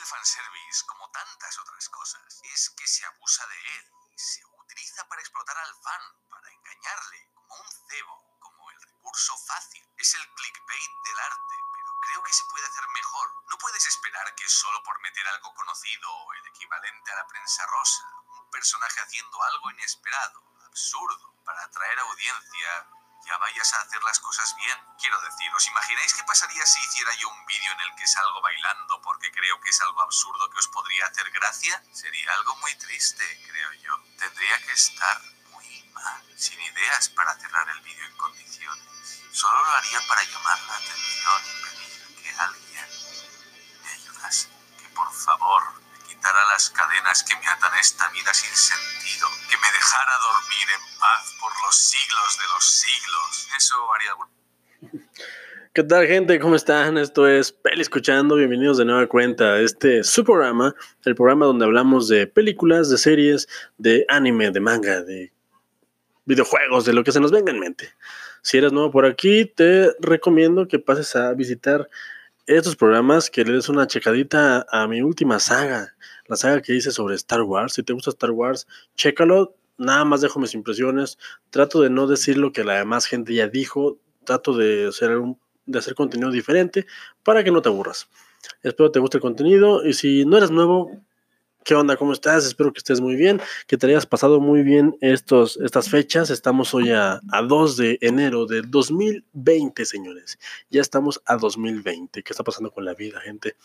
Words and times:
del 0.00 0.06
fanservice, 0.06 0.86
como 0.86 1.10
tantas 1.10 1.58
otras 1.58 1.88
cosas, 1.90 2.40
es 2.42 2.70
que 2.70 2.86
se 2.86 3.04
abusa 3.04 3.46
de 3.46 3.76
él 3.76 3.92
y 4.10 4.18
se 4.18 4.42
utiliza 4.46 5.06
para 5.08 5.20
explotar 5.20 5.58
al 5.58 5.74
fan, 5.82 6.02
para 6.30 6.50
engañarle, 6.50 7.30
como 7.34 7.54
un 7.54 7.70
cebo, 7.86 8.38
como 8.40 8.70
el 8.70 8.80
recurso 8.80 9.36
fácil. 9.46 9.84
Es 9.98 10.14
el 10.14 10.26
clickbait 10.34 10.90
del 11.04 11.18
arte, 11.18 11.54
pero 11.74 12.00
creo 12.00 12.22
que 12.22 12.32
se 12.32 12.44
puede 12.44 12.66
hacer 12.66 12.88
mejor. 12.88 13.44
No 13.50 13.58
puedes 13.58 13.84
esperar 13.86 14.34
que 14.36 14.48
solo 14.48 14.82
por 14.84 14.98
meter 15.00 15.28
algo 15.28 15.54
conocido 15.54 16.10
o 16.10 16.32
el 16.32 16.46
equivalente 16.46 17.12
a 17.12 17.16
la 17.16 17.26
prensa 17.26 17.66
rosa, 17.66 18.04
un 18.38 18.50
personaje 18.50 19.00
haciendo 19.00 19.42
algo 19.42 19.70
inesperado, 19.72 20.42
absurdo, 20.64 21.34
para 21.44 21.62
atraer 21.62 21.98
audiencia, 22.00 22.88
ya 23.24 23.36
vayas 23.38 23.72
a 23.74 23.80
hacer 23.80 24.02
las 24.04 24.18
cosas 24.20 24.54
bien. 24.56 24.78
Quiero 24.98 25.20
decir, 25.22 25.52
¿os 25.54 25.66
imagináis 25.66 26.14
qué 26.14 26.24
pasaría 26.24 26.64
si 26.66 26.80
hiciera 26.80 27.14
yo 27.14 27.28
un 27.28 27.46
vídeo 27.46 27.72
en 27.72 27.80
el 27.80 27.94
que 27.94 28.06
salgo 28.06 28.40
bailando 28.40 29.00
porque 29.02 29.30
creo 29.32 29.60
que 29.60 29.70
es 29.70 29.80
algo 29.80 30.02
absurdo 30.02 30.50
que 30.50 30.58
os 30.58 30.68
podría 30.68 31.06
hacer 31.06 31.30
gracia? 31.30 31.82
Sería 31.92 32.32
algo 32.34 32.56
muy 32.56 32.74
triste, 32.76 33.24
creo 33.46 33.72
yo. 33.74 33.98
Tendría 34.18 34.58
que 34.62 34.72
estar 34.72 35.20
muy 35.50 35.82
mal, 35.92 36.38
sin 36.38 36.60
ideas 36.60 37.08
para 37.10 37.34
cerrar 37.38 37.68
el 37.68 37.80
vídeo 37.80 38.06
en 38.06 38.16
condiciones. 38.16 39.22
Solo 39.32 39.62
lo 39.64 39.70
haría 39.72 40.00
para 40.08 40.22
llamar 40.24 40.60
la 40.60 40.76
atención 40.76 41.42
y 41.46 41.62
pedir 41.62 42.22
que 42.22 42.30
alguien 42.40 42.88
me 43.82 43.90
ayudase. 43.90 44.48
Que 44.78 44.88
por 44.88 45.12
favor 45.12 45.79
me 46.20 46.26
quitara 46.26 46.44
las 46.52 46.70
cadenas 46.70 47.22
que 47.22 47.34
me 47.34 47.46
atan 47.46 47.72
esta 47.80 48.08
vida 48.10 48.32
sin 48.34 48.54
sentido. 48.54 49.26
Que 49.48 49.56
me 49.56 49.72
dejara 49.72 50.12
dormir 50.28 50.66
en 50.74 50.98
paz 51.00 51.34
por 51.40 51.50
los 51.64 51.74
siglos 51.74 52.38
de 52.38 52.44
los 52.54 52.64
siglos. 52.64 53.48
Eso 53.56 53.76
haría. 53.94 55.00
¿Qué 55.72 55.82
tal 55.82 56.06
gente? 56.06 56.38
¿Cómo 56.38 56.56
están? 56.56 56.98
Esto 56.98 57.26
es 57.26 57.52
Peli 57.52 57.80
Escuchando. 57.80 58.36
Bienvenidos 58.36 58.76
de 58.76 58.84
nueva 58.84 59.06
cuenta 59.06 59.54
a 59.54 59.60
este 59.60 60.04
su 60.04 60.22
programa, 60.22 60.74
el 61.04 61.14
programa 61.14 61.46
donde 61.46 61.64
hablamos 61.64 62.08
de 62.08 62.26
películas, 62.26 62.90
de 62.90 62.98
series, 62.98 63.48
de 63.78 64.04
anime, 64.08 64.50
de 64.50 64.60
manga, 64.60 65.00
de 65.00 65.32
videojuegos, 66.26 66.84
de 66.84 66.92
lo 66.92 67.02
que 67.02 67.12
se 67.12 67.20
nos 67.20 67.32
venga 67.32 67.50
en 67.50 67.60
mente. 67.60 67.94
Si 68.42 68.58
eres 68.58 68.72
nuevo 68.72 68.90
por 68.90 69.06
aquí, 69.06 69.46
te 69.46 69.94
recomiendo 70.00 70.68
que 70.68 70.78
pases 70.78 71.16
a 71.16 71.32
visitar 71.32 71.88
estos 72.46 72.76
programas, 72.76 73.30
que 73.30 73.44
le 73.44 73.52
des 73.52 73.68
una 73.68 73.86
checadita 73.86 74.66
a 74.70 74.86
mi 74.88 75.02
última 75.02 75.38
saga, 75.38 75.94
la 76.26 76.36
saga 76.36 76.62
que 76.62 76.74
hice 76.74 76.90
sobre 76.90 77.14
Star 77.16 77.42
Wars. 77.42 77.74
Si 77.74 77.82
te 77.82 77.92
gusta 77.92 78.10
Star 78.10 78.30
Wars, 78.30 78.66
chécalo. 78.96 79.56
Nada 79.78 80.04
más 80.04 80.20
dejo 80.20 80.38
mis 80.38 80.54
impresiones. 80.54 81.18
Trato 81.50 81.80
de 81.80 81.90
no 81.90 82.06
decir 82.06 82.36
lo 82.36 82.52
que 82.52 82.64
la 82.64 82.74
demás 82.74 83.06
gente 83.06 83.34
ya 83.34 83.48
dijo. 83.48 83.98
Trato 84.24 84.54
de 84.54 84.88
hacer, 84.88 85.16
un, 85.16 85.38
de 85.66 85.78
hacer 85.78 85.94
contenido 85.94 86.30
diferente 86.30 86.86
para 87.22 87.42
que 87.42 87.50
no 87.50 87.62
te 87.62 87.68
aburras. 87.68 88.08
Espero 88.62 88.90
te 88.90 89.00
guste 89.00 89.18
el 89.18 89.22
contenido 89.22 89.84
y 89.84 89.94
si 89.94 90.24
no 90.24 90.36
eres 90.36 90.50
nuevo, 90.50 90.90
¿Qué 91.62 91.74
onda? 91.74 91.96
¿Cómo 91.96 92.12
estás? 92.12 92.46
Espero 92.46 92.72
que 92.72 92.78
estés 92.78 93.02
muy 93.02 93.16
bien, 93.16 93.40
que 93.66 93.76
te 93.76 93.86
hayas 93.86 94.06
pasado 94.06 94.40
muy 94.40 94.62
bien 94.62 94.96
estos, 95.02 95.58
estas 95.58 95.90
fechas. 95.90 96.30
Estamos 96.30 96.72
hoy 96.72 96.90
a, 96.90 97.20
a 97.30 97.42
2 97.42 97.76
de 97.76 97.98
enero 98.00 98.46
del 98.46 98.70
2020, 98.70 99.84
señores. 99.84 100.38
Ya 100.70 100.80
estamos 100.80 101.20
a 101.26 101.36
2020. 101.36 102.22
¿Qué 102.22 102.32
está 102.32 102.42
pasando 102.42 102.70
con 102.70 102.86
la 102.86 102.94
vida, 102.94 103.20
gente? 103.20 103.56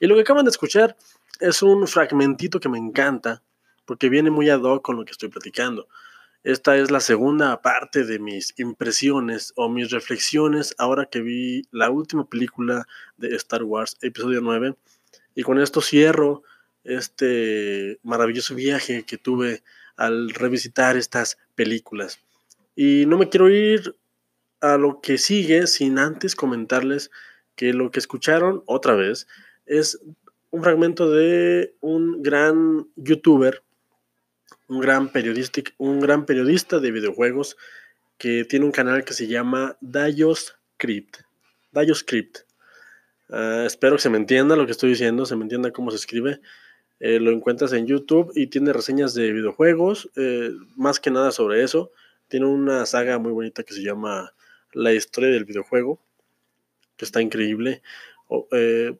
Y 0.00 0.06
lo 0.06 0.14
que 0.14 0.22
acaban 0.22 0.46
de 0.46 0.50
escuchar 0.50 0.96
es 1.40 1.62
un 1.62 1.86
fragmentito 1.86 2.58
que 2.58 2.70
me 2.70 2.78
encanta, 2.78 3.42
porque 3.84 4.08
viene 4.08 4.30
muy 4.30 4.48
ad 4.48 4.62
hoc 4.62 4.82
con 4.82 4.96
lo 4.96 5.04
que 5.04 5.12
estoy 5.12 5.28
platicando. 5.28 5.88
Esta 6.44 6.76
es 6.78 6.90
la 6.90 7.00
segunda 7.00 7.60
parte 7.60 8.04
de 8.04 8.18
mis 8.18 8.58
impresiones 8.58 9.52
o 9.56 9.68
mis 9.68 9.90
reflexiones 9.90 10.74
ahora 10.78 11.04
que 11.04 11.20
vi 11.20 11.62
la 11.70 11.90
última 11.90 12.24
película 12.24 12.86
de 13.18 13.36
Star 13.36 13.62
Wars, 13.62 13.98
episodio 14.00 14.40
9. 14.40 14.74
Y 15.34 15.42
con 15.42 15.60
esto 15.60 15.80
cierro 15.82 16.42
este 16.84 17.98
maravilloso 18.02 18.54
viaje 18.54 19.04
que 19.04 19.18
tuve 19.18 19.62
al 19.96 20.30
revisitar 20.30 20.96
estas 20.96 21.38
películas. 21.54 22.18
Y 22.74 23.04
no 23.06 23.18
me 23.18 23.28
quiero 23.28 23.50
ir 23.50 23.96
a 24.60 24.76
lo 24.76 25.00
que 25.00 25.18
sigue 25.18 25.66
sin 25.66 25.98
antes 25.98 26.34
comentarles 26.34 27.10
que 27.56 27.72
lo 27.72 27.90
que 27.90 28.00
escucharon 28.00 28.62
otra 28.66 28.94
vez 28.94 29.26
es 29.66 30.00
un 30.50 30.62
fragmento 30.62 31.10
de 31.10 31.74
un 31.80 32.22
gran 32.22 32.86
youtuber, 32.96 33.62
un 34.68 34.80
gran, 34.80 35.08
periodista, 35.10 35.60
un 35.78 36.00
gran 36.00 36.24
periodista 36.24 36.78
de 36.78 36.90
videojuegos 36.90 37.56
que 38.18 38.44
tiene 38.44 38.64
un 38.64 38.72
canal 38.72 39.04
que 39.04 39.14
se 39.14 39.26
llama 39.26 39.76
Dayoscript. 39.80 41.18
Dayoscript. 41.72 42.38
Uh, 43.28 43.66
espero 43.66 43.96
que 43.96 44.02
se 44.02 44.10
me 44.10 44.18
entienda 44.18 44.56
lo 44.56 44.66
que 44.66 44.72
estoy 44.72 44.90
diciendo, 44.90 45.24
se 45.26 45.36
me 45.36 45.42
entienda 45.42 45.72
cómo 45.72 45.90
se 45.90 45.96
escribe. 45.96 46.40
Eh, 47.04 47.18
lo 47.18 47.32
encuentras 47.32 47.72
en 47.72 47.88
YouTube 47.88 48.30
y 48.36 48.46
tiene 48.46 48.72
reseñas 48.72 49.12
de 49.12 49.32
videojuegos, 49.32 50.08
eh, 50.14 50.52
más 50.76 51.00
que 51.00 51.10
nada 51.10 51.32
sobre 51.32 51.64
eso. 51.64 51.90
Tiene 52.28 52.46
una 52.46 52.86
saga 52.86 53.18
muy 53.18 53.32
bonita 53.32 53.64
que 53.64 53.74
se 53.74 53.82
llama 53.82 54.32
La 54.72 54.92
historia 54.92 55.28
del 55.30 55.44
videojuego, 55.44 56.00
que 56.96 57.04
está 57.04 57.20
increíble. 57.20 57.82
Eh, 58.52 58.96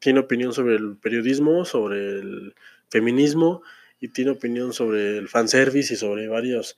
tiene 0.00 0.20
opinión 0.20 0.52
sobre 0.52 0.76
el 0.76 0.98
periodismo, 0.98 1.64
sobre 1.64 2.18
el 2.18 2.54
feminismo 2.90 3.62
y 4.00 4.08
tiene 4.08 4.32
opinión 4.32 4.74
sobre 4.74 5.16
el 5.16 5.26
fanservice 5.28 5.94
y 5.94 5.96
sobre 5.96 6.28
varias 6.28 6.76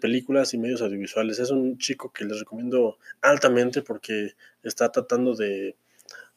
películas 0.00 0.54
y 0.54 0.58
medios 0.58 0.82
audiovisuales. 0.82 1.40
Es 1.40 1.50
un 1.50 1.78
chico 1.78 2.12
que 2.12 2.26
les 2.26 2.38
recomiendo 2.38 2.96
altamente 3.22 3.82
porque 3.82 4.34
está 4.62 4.92
tratando 4.92 5.34
de, 5.34 5.74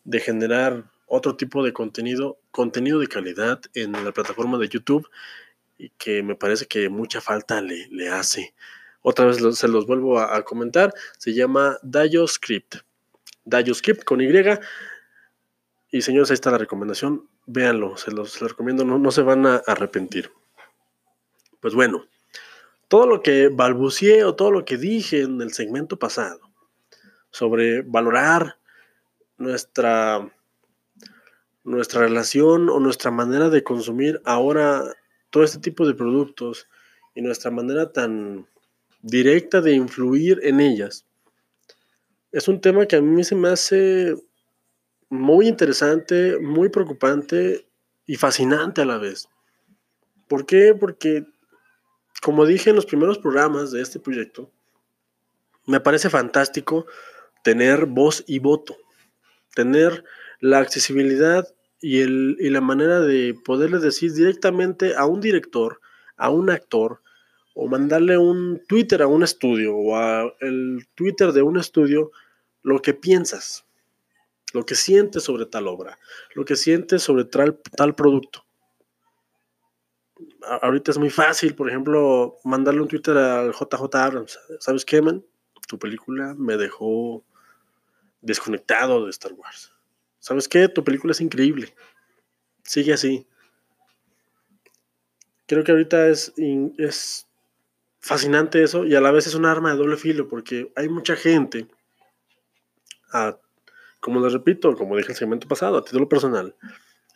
de 0.06 0.20
generar 0.20 0.86
otro 1.06 1.36
tipo 1.36 1.64
de 1.64 1.74
contenido, 1.74 2.38
contenido 2.52 3.00
de 3.00 3.08
calidad 3.08 3.62
en 3.74 3.92
la 3.92 4.12
plataforma 4.12 4.58
de 4.58 4.70
YouTube 4.70 5.08
y 5.78 5.90
que 5.98 6.24
me 6.24 6.36
parece 6.36 6.66
que 6.66 6.90
mucha 6.90 7.22
falta 7.22 7.62
le, 7.62 7.88
le 7.90 8.10
hace. 8.10 8.54
Otra 9.02 9.26
vez 9.26 9.38
se 9.58 9.68
los 9.68 9.86
vuelvo 9.86 10.20
a, 10.20 10.44
comentar, 10.44 10.92
se 11.18 11.34
llama 11.34 11.78
DayoScript. 11.84 12.78
DayoScript 13.44 14.04
con 14.04 14.20
Y. 14.20 14.30
Y 15.92 16.02
señores, 16.02 16.32
ahí 16.32 16.34
está 16.34 16.50
la 16.50 16.58
recomendación, 16.58 17.30
véanlo, 17.46 17.98
se 17.98 18.12
los, 18.12 18.32
se 18.32 18.42
los 18.42 18.52
recomiendo, 18.52 18.84
no, 18.84 18.98
no 18.98 19.12
se 19.12 19.22
van 19.22 19.46
a 19.46 19.58
arrepentir. 19.68 20.32
Pues 21.60 21.76
bueno, 21.76 22.08
todo 22.88 23.06
lo 23.06 23.22
que 23.22 23.50
balbucié 23.50 24.24
o 24.24 24.36
todo 24.36 24.52
lo 24.52 24.66
que 24.66 24.78
dije 24.78 25.22
en 25.22 25.40
el 25.42 25.54
segmento 25.54 26.00
pasado 26.00 26.40
sobre 27.30 27.82
valorar 27.84 28.58
nuestra 29.38 30.32
nuestra 31.66 32.02
relación 32.02 32.70
o 32.70 32.80
nuestra 32.80 33.12
manera 33.12 33.50
de 33.50 33.64
consumir 33.64 34.22
ahora 34.24 34.96
todo 35.32 35.44
este 35.44 35.60
tipo 35.60 35.86
de 35.86 35.96
productos 35.96 36.68
y 37.16 37.22
nuestra 37.22 37.52
manera 37.52 37.92
tan 37.92 38.48
directa 39.02 39.62
de 39.62 39.74
influir 39.74 40.40
en 40.44 40.62
ellas. 40.62 41.06
Es 42.32 42.48
un 42.48 42.62
tema 42.62 42.86
que 42.86 42.98
a 42.98 43.02
mí 43.02 43.24
se 43.24 43.36
me 43.36 43.50
hace 43.50 44.16
muy 45.10 45.48
interesante, 45.48 46.38
muy 46.40 46.70
preocupante 46.70 47.66
y 48.06 48.16
fascinante 48.16 48.82
a 48.82 48.86
la 48.86 48.98
vez. 48.98 49.28
¿Por 50.28 50.46
qué? 50.46 50.76
Porque, 50.80 51.26
como 52.22 52.46
dije 52.46 52.70
en 52.70 52.76
los 52.76 52.86
primeros 52.86 53.18
programas 53.18 53.72
de 53.72 53.82
este 53.82 54.00
proyecto, 54.00 54.52
me 55.66 55.80
parece 55.80 56.10
fantástico 56.10 56.86
tener 57.44 57.86
voz 57.88 58.24
y 58.28 58.40
voto, 58.40 58.78
tener 59.56 60.04
la 60.40 60.60
accesibilidad 60.60 61.55
y, 61.86 62.02
el, 62.02 62.36
y 62.40 62.50
la 62.50 62.62
manera 62.62 63.00
de 63.00 63.36
poderle 63.36 63.78
decir 63.78 64.12
directamente 64.12 64.96
a 64.96 65.06
un 65.06 65.22
director, 65.22 65.82
a 66.18 66.32
un 66.32 66.50
actor, 66.50 67.00
o 67.54 67.68
mandarle 67.68 68.18
un 68.18 68.60
Twitter 68.68 69.04
a 69.04 69.08
un 69.08 69.22
estudio 69.22 69.76
o 69.76 69.96
a 69.96 70.34
el 70.42 70.88
Twitter 70.96 71.32
de 71.32 71.44
un 71.44 71.58
estudio 71.58 72.10
lo 72.64 72.82
que 72.82 72.96
piensas, 72.96 73.68
lo 74.52 74.66
que 74.66 74.74
sientes 74.74 75.22
sobre 75.22 75.46
tal 75.46 75.68
obra, 75.68 76.00
lo 76.34 76.44
que 76.44 76.56
sientes 76.56 77.04
sobre 77.04 77.24
tal, 77.24 77.60
tal 77.78 77.94
producto. 77.94 78.44
Ahorita 80.62 80.90
es 80.90 80.98
muy 80.98 81.12
fácil, 81.12 81.54
por 81.54 81.70
ejemplo, 81.70 82.38
mandarle 82.44 82.82
un 82.82 82.88
Twitter 82.88 83.16
al 83.16 83.52
JJ 83.52 83.96
Abrams. 83.96 84.40
¿Sabes 84.60 84.84
qué, 84.86 85.04
man? 85.04 85.24
Tu 85.68 85.78
película 85.78 86.34
me 86.36 86.58
dejó 86.58 87.24
desconectado 88.22 89.06
de 89.06 89.12
Star 89.12 89.34
Wars. 89.34 89.75
¿Sabes 90.26 90.48
qué? 90.48 90.68
Tu 90.68 90.84
película 90.84 91.12
es 91.12 91.22
increíble. 91.22 91.72
Sigue 92.64 92.94
así. 92.94 93.28
Creo 95.46 95.64
que 95.64 95.72
ahorita 95.72 96.08
es, 96.08 96.34
es 96.80 97.28
fascinante 98.00 98.64
eso 98.64 98.86
y 98.86 98.96
a 98.96 99.02
la 99.02 99.12
vez 99.12 99.28
es 99.28 99.36
un 99.36 99.46
arma 99.46 99.70
de 99.70 99.78
doble 99.78 99.98
filo 99.98 100.28
porque 100.28 100.72
hay 100.76 100.90
mucha 100.90 101.16
gente, 101.16 101.68
como 104.00 104.20
les 104.20 104.34
repito, 104.34 104.76
como 104.76 104.98
dije 104.98 105.12
el 105.12 105.18
segmento 105.18 105.48
pasado, 105.48 105.78
a 105.78 105.86
título 105.86 106.10
personal, 106.10 106.56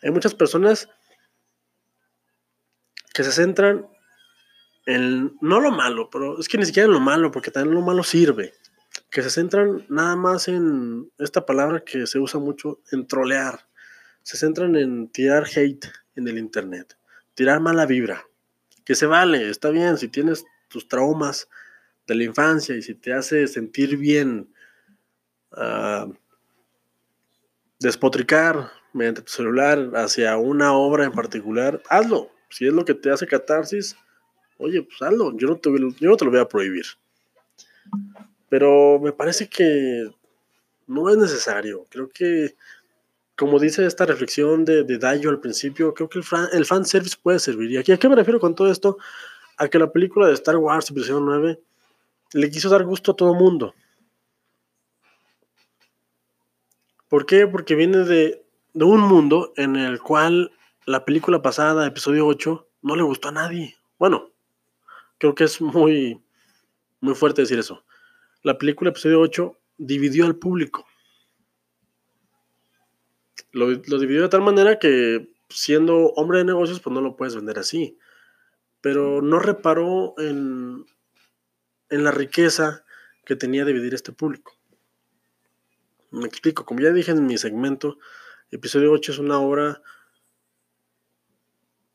hay 0.02 0.12
muchas 0.12 0.36
personas 0.36 0.88
que 3.12 3.24
se 3.24 3.32
centran 3.32 3.88
en, 4.86 5.36
no 5.40 5.58
lo 5.58 5.72
malo, 5.72 6.10
pero 6.10 6.38
es 6.38 6.48
que 6.48 6.58
ni 6.58 6.64
siquiera 6.64 6.86
en 6.86 6.92
lo 6.92 7.00
malo, 7.00 7.32
porque 7.32 7.50
también 7.50 7.74
lo 7.74 7.82
malo 7.82 8.04
sirve 8.04 8.54
que 9.10 9.22
se 9.22 9.30
centran 9.30 9.84
nada 9.88 10.16
más 10.16 10.48
en 10.48 11.10
esta 11.18 11.44
palabra 11.44 11.82
que 11.84 12.06
se 12.06 12.18
usa 12.18 12.38
mucho, 12.38 12.80
en 12.92 13.06
trolear. 13.06 13.66
se 14.22 14.36
centran 14.36 14.76
en 14.76 15.08
tirar 15.08 15.44
hate 15.44 15.86
en 16.14 16.28
el 16.28 16.38
Internet, 16.38 16.96
tirar 17.34 17.60
mala 17.60 17.86
vibra, 17.86 18.26
que 18.84 18.94
se 18.94 19.06
vale, 19.06 19.48
está 19.48 19.70
bien, 19.70 19.96
si 19.96 20.08
tienes 20.08 20.44
tus 20.68 20.86
traumas 20.88 21.48
de 22.06 22.14
la 22.14 22.24
infancia 22.24 22.76
y 22.76 22.82
si 22.82 22.94
te 22.94 23.12
hace 23.12 23.46
sentir 23.48 23.96
bien 23.96 24.52
uh, 25.52 26.12
despotricar 27.78 28.70
mediante 28.92 29.22
tu 29.22 29.32
celular 29.32 29.90
hacia 29.94 30.36
una 30.36 30.74
obra 30.74 31.04
en 31.04 31.12
particular, 31.12 31.82
hazlo. 31.88 32.30
Si 32.50 32.66
es 32.66 32.72
lo 32.72 32.84
que 32.84 32.94
te 32.94 33.10
hace 33.10 33.26
catarsis, 33.26 33.96
oye, 34.58 34.82
pues 34.82 35.00
hazlo. 35.02 35.36
Yo 35.36 35.48
no 35.48 35.56
te, 35.56 35.70
yo 35.70 36.08
no 36.08 36.16
te 36.16 36.24
lo 36.24 36.30
voy 36.30 36.40
a 36.40 36.48
prohibir. 36.48 36.84
Pero 38.50 39.00
me 39.00 39.12
parece 39.12 39.48
que 39.48 40.10
no 40.86 41.08
es 41.08 41.16
necesario. 41.16 41.86
Creo 41.88 42.10
que, 42.10 42.56
como 43.36 43.58
dice 43.58 43.86
esta 43.86 44.04
reflexión 44.04 44.66
de, 44.66 44.84
de 44.84 44.98
Dayo 44.98 45.30
al 45.30 45.40
principio, 45.40 45.94
creo 45.94 46.10
que 46.10 46.18
el, 46.18 46.24
fan, 46.24 46.48
el 46.52 46.66
fanservice 46.66 47.16
puede 47.22 47.38
servir. 47.38 47.70
¿Y 47.70 47.78
aquí 47.78 47.92
a 47.92 47.96
qué 47.96 48.10
me 48.10 48.16
refiero 48.16 48.38
con 48.38 48.54
todo 48.54 48.70
esto? 48.70 48.98
A 49.56 49.68
que 49.68 49.78
la 49.78 49.90
película 49.90 50.26
de 50.26 50.34
Star 50.34 50.58
Wars, 50.58 50.90
Episodio 50.90 51.20
9, 51.20 51.58
le 52.32 52.50
quiso 52.50 52.68
dar 52.68 52.84
gusto 52.84 53.12
a 53.12 53.16
todo 53.16 53.32
mundo. 53.34 53.74
¿Por 57.08 57.26
qué? 57.26 57.46
Porque 57.48 57.74
viene 57.74 57.98
de, 57.98 58.44
un 58.74 59.00
mundo 59.00 59.52
en 59.56 59.74
el 59.74 60.00
cual 60.00 60.52
la 60.86 61.04
película 61.04 61.42
pasada, 61.42 61.86
episodio 61.86 62.26
8, 62.26 62.68
no 62.82 62.94
le 62.94 63.02
gustó 63.02 63.28
a 63.28 63.32
nadie. 63.32 63.76
Bueno, 63.98 64.30
creo 65.18 65.34
que 65.34 65.44
es 65.44 65.60
muy, 65.60 66.22
muy 67.00 67.14
fuerte 67.16 67.42
decir 67.42 67.58
eso. 67.58 67.82
La 68.42 68.56
película 68.56 68.88
episodio 68.88 69.20
8 69.20 69.58
dividió 69.76 70.24
al 70.24 70.36
público. 70.36 70.86
Lo, 73.52 73.68
dividió 73.68 74.22
de 74.22 74.28
tal 74.30 74.40
manera 74.40 74.78
que 74.78 75.34
siendo 75.50 76.06
hombre 76.14 76.38
de 76.38 76.44
negocios, 76.44 76.80
pues 76.80 76.94
no 76.94 77.02
lo 77.02 77.16
puedes 77.16 77.34
vender 77.34 77.58
así. 77.58 77.98
Pero 78.80 79.20
no 79.20 79.40
reparó 79.40 80.14
en, 80.16 80.86
en 81.90 82.04
la 82.04 82.12
riqueza 82.12 82.86
que 83.26 83.36
tenía 83.36 83.66
dividir 83.66 83.92
este 83.92 84.12
público. 84.12 84.56
Me 86.10 86.26
explico, 86.26 86.64
como 86.64 86.80
ya 86.80 86.92
dije 86.92 87.10
en 87.10 87.26
mi 87.26 87.36
segmento, 87.36 87.98
episodio 88.50 88.90
8 88.90 89.12
es 89.12 89.18
una 89.18 89.38
obra 89.38 89.82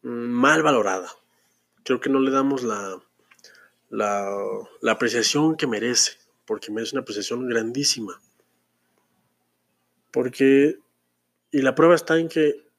mal 0.04 0.62
valorada. 0.62 1.10
Creo 1.84 2.00
que 2.00 2.12
no 2.12 2.20
le 2.20 2.30
damos 2.30 2.62
la, 2.62 3.02
la 3.90 4.92
apreciación 4.92 5.58
que 5.58 5.66
merece, 5.66 6.20
porque 6.46 6.72
merece 6.72 6.96
una 6.96 7.02
apreciación 7.02 7.48
grandísima. 7.48 8.20
Porque, 10.12 10.80
y 11.52 11.62
la 11.62 11.76
prueba 11.76 11.96
está 11.96 12.18
en 12.18 12.30
que, 12.30 12.70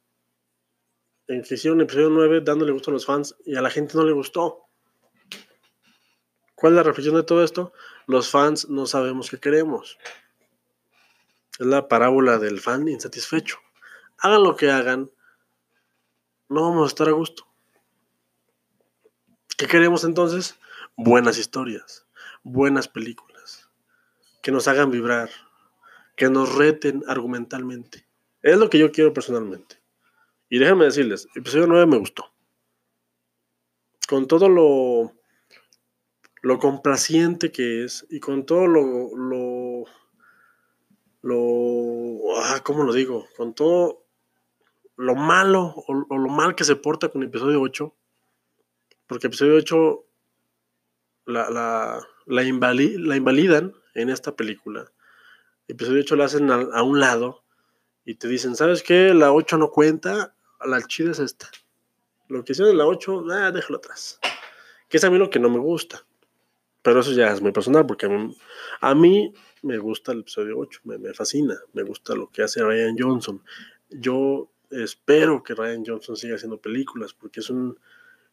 en 1.29 1.43
que 1.43 1.55
hicieron 1.55 1.81
episodio 1.81 2.11
9 2.11 2.41
dándole 2.43 2.73
gusto 2.73 2.91
a 2.91 2.95
los 2.95 3.07
fans 3.07 3.37
y 3.45 3.57
a 3.57 3.63
la 3.63 3.71
gente 3.71 3.97
no 3.97 4.05
le 4.05 4.13
gustó. 4.13 4.63
¿Cuál 6.55 6.73
es 6.73 6.77
la 6.77 6.83
reflexión 6.85 7.17
de 7.17 7.23
todo 7.23 7.45
esto? 7.45 7.73
Los 8.07 8.31
fans 8.31 8.69
no 8.69 8.87
sabemos 8.87 9.29
qué 9.31 9.39
queremos. 9.39 9.99
Es 11.59 11.67
la 11.67 11.89
parábola 11.89 12.39
del 12.39 12.61
fan 12.61 12.89
insatisfecho. 12.89 13.59
Hagan 14.19 14.43
lo 14.43 14.57
que 14.57 14.71
hagan, 14.71 15.11
no 16.49 16.63
vamos 16.63 16.85
a 16.85 16.89
estar 16.89 17.09
a 17.09 17.13
gusto. 17.13 17.47
¿Qué 19.59 19.67
queremos 19.67 20.05
entonces? 20.05 20.59
Buenas 20.97 21.39
historias, 21.39 22.07
buenas 22.43 22.89
películas, 22.89 23.26
que 24.47 24.53
nos 24.53 24.69
hagan 24.69 24.93
vibrar, 24.93 25.29
que 26.15 26.31
nos 26.31 26.55
reten 26.55 27.03
argumentalmente. 27.09 28.07
Es 28.43 28.57
lo 28.57 28.71
que 28.71 28.79
yo 28.79 28.93
quiero 28.93 29.13
personalmente. 29.13 29.83
Y 30.49 30.61
déjenme 30.61 30.85
decirles, 30.85 31.27
episodio 31.35 31.67
9 31.67 31.87
me 31.87 31.99
gustó. 31.99 32.33
Con 34.07 34.29
todo 34.29 34.49
lo, 34.49 35.13
lo 36.43 36.59
complaciente 36.61 37.51
que 37.51 37.83
es 37.83 38.07
y 38.09 38.21
con 38.21 38.47
todo 38.47 38.69
lo, 38.69 39.85
lo, 41.23 42.39
ah, 42.41 42.61
¿cómo 42.63 42.85
lo 42.85 42.93
digo? 42.93 43.27
Con 43.37 43.53
todo 43.53 44.07
lo 44.95 45.17
malo 45.17 45.75
o, 45.75 45.93
lo 45.93 46.29
mal 46.29 46.55
que 46.55 46.63
se 46.63 46.77
porta 46.77 47.09
con 47.09 47.21
el 47.23 47.31
episodio 47.31 47.61
8, 47.61 47.93
porque 49.09 49.27
episodio 49.27 49.57
8 49.57 50.05
la, 51.25 51.51
la, 51.51 52.01
la, 52.27 52.45
invalidan 52.45 53.75
en 53.97 54.11
esta 54.11 54.37
película. 54.37 54.93
El 55.67 55.75
episodio 55.75 56.01
8 56.01 56.17
la 56.17 56.25
hacen 56.27 56.51
a, 56.51 56.83
un 56.83 57.01
lado 57.01 57.43
y 58.05 58.15
te 58.15 58.29
dicen, 58.29 58.55
¿sabes 58.55 58.83
qué? 58.83 59.13
La 59.15 59.33
8 59.33 59.57
no 59.59 59.71
cuenta, 59.71 60.37
la 60.65 60.83
chida 60.87 61.11
es 61.11 61.19
esta. 61.19 61.51
Lo 62.29 62.45
que 62.45 62.53
hicieron 62.53 62.73
en 62.73 62.79
la 62.79 62.87
8, 62.87 63.25
ah, 63.33 63.51
déjalo 63.51 63.79
atrás. 63.79 64.21
Que 64.89 64.99
es 64.99 65.05
a 65.05 65.11
mí 65.11 65.19
lo 65.19 65.31
que 65.31 65.41
no 65.41 65.49
me 65.51 65.59
gusta. 65.59 66.05
Pero 66.83 67.01
eso 67.01 67.13
ya 67.13 67.33
es 67.33 67.41
muy 67.41 67.51
personal, 67.51 67.85
porque 67.85 68.07
a 68.81 68.95
mí, 68.95 69.35
me 69.63 69.79
gusta 69.79 70.13
el 70.13 70.21
episodio 70.21 70.57
8, 70.59 70.83
me, 70.85 70.99
me, 70.99 71.13
fascina, 71.15 71.57
me 71.73 71.83
gusta 71.83 72.15
lo 72.15 72.31
que 72.31 72.43
hace 72.43 72.63
Ryan 72.63 72.97
Johnson. 72.97 73.43
Yo 73.91 74.49
espero 74.71 75.43
que 75.43 75.55
Ryan 75.55 75.85
Johnson 75.85 76.17
siga 76.17 76.37
haciendo 76.37 76.61
películas, 76.61 77.13
porque 77.13 77.41
es 77.41 77.51
un, 77.51 77.77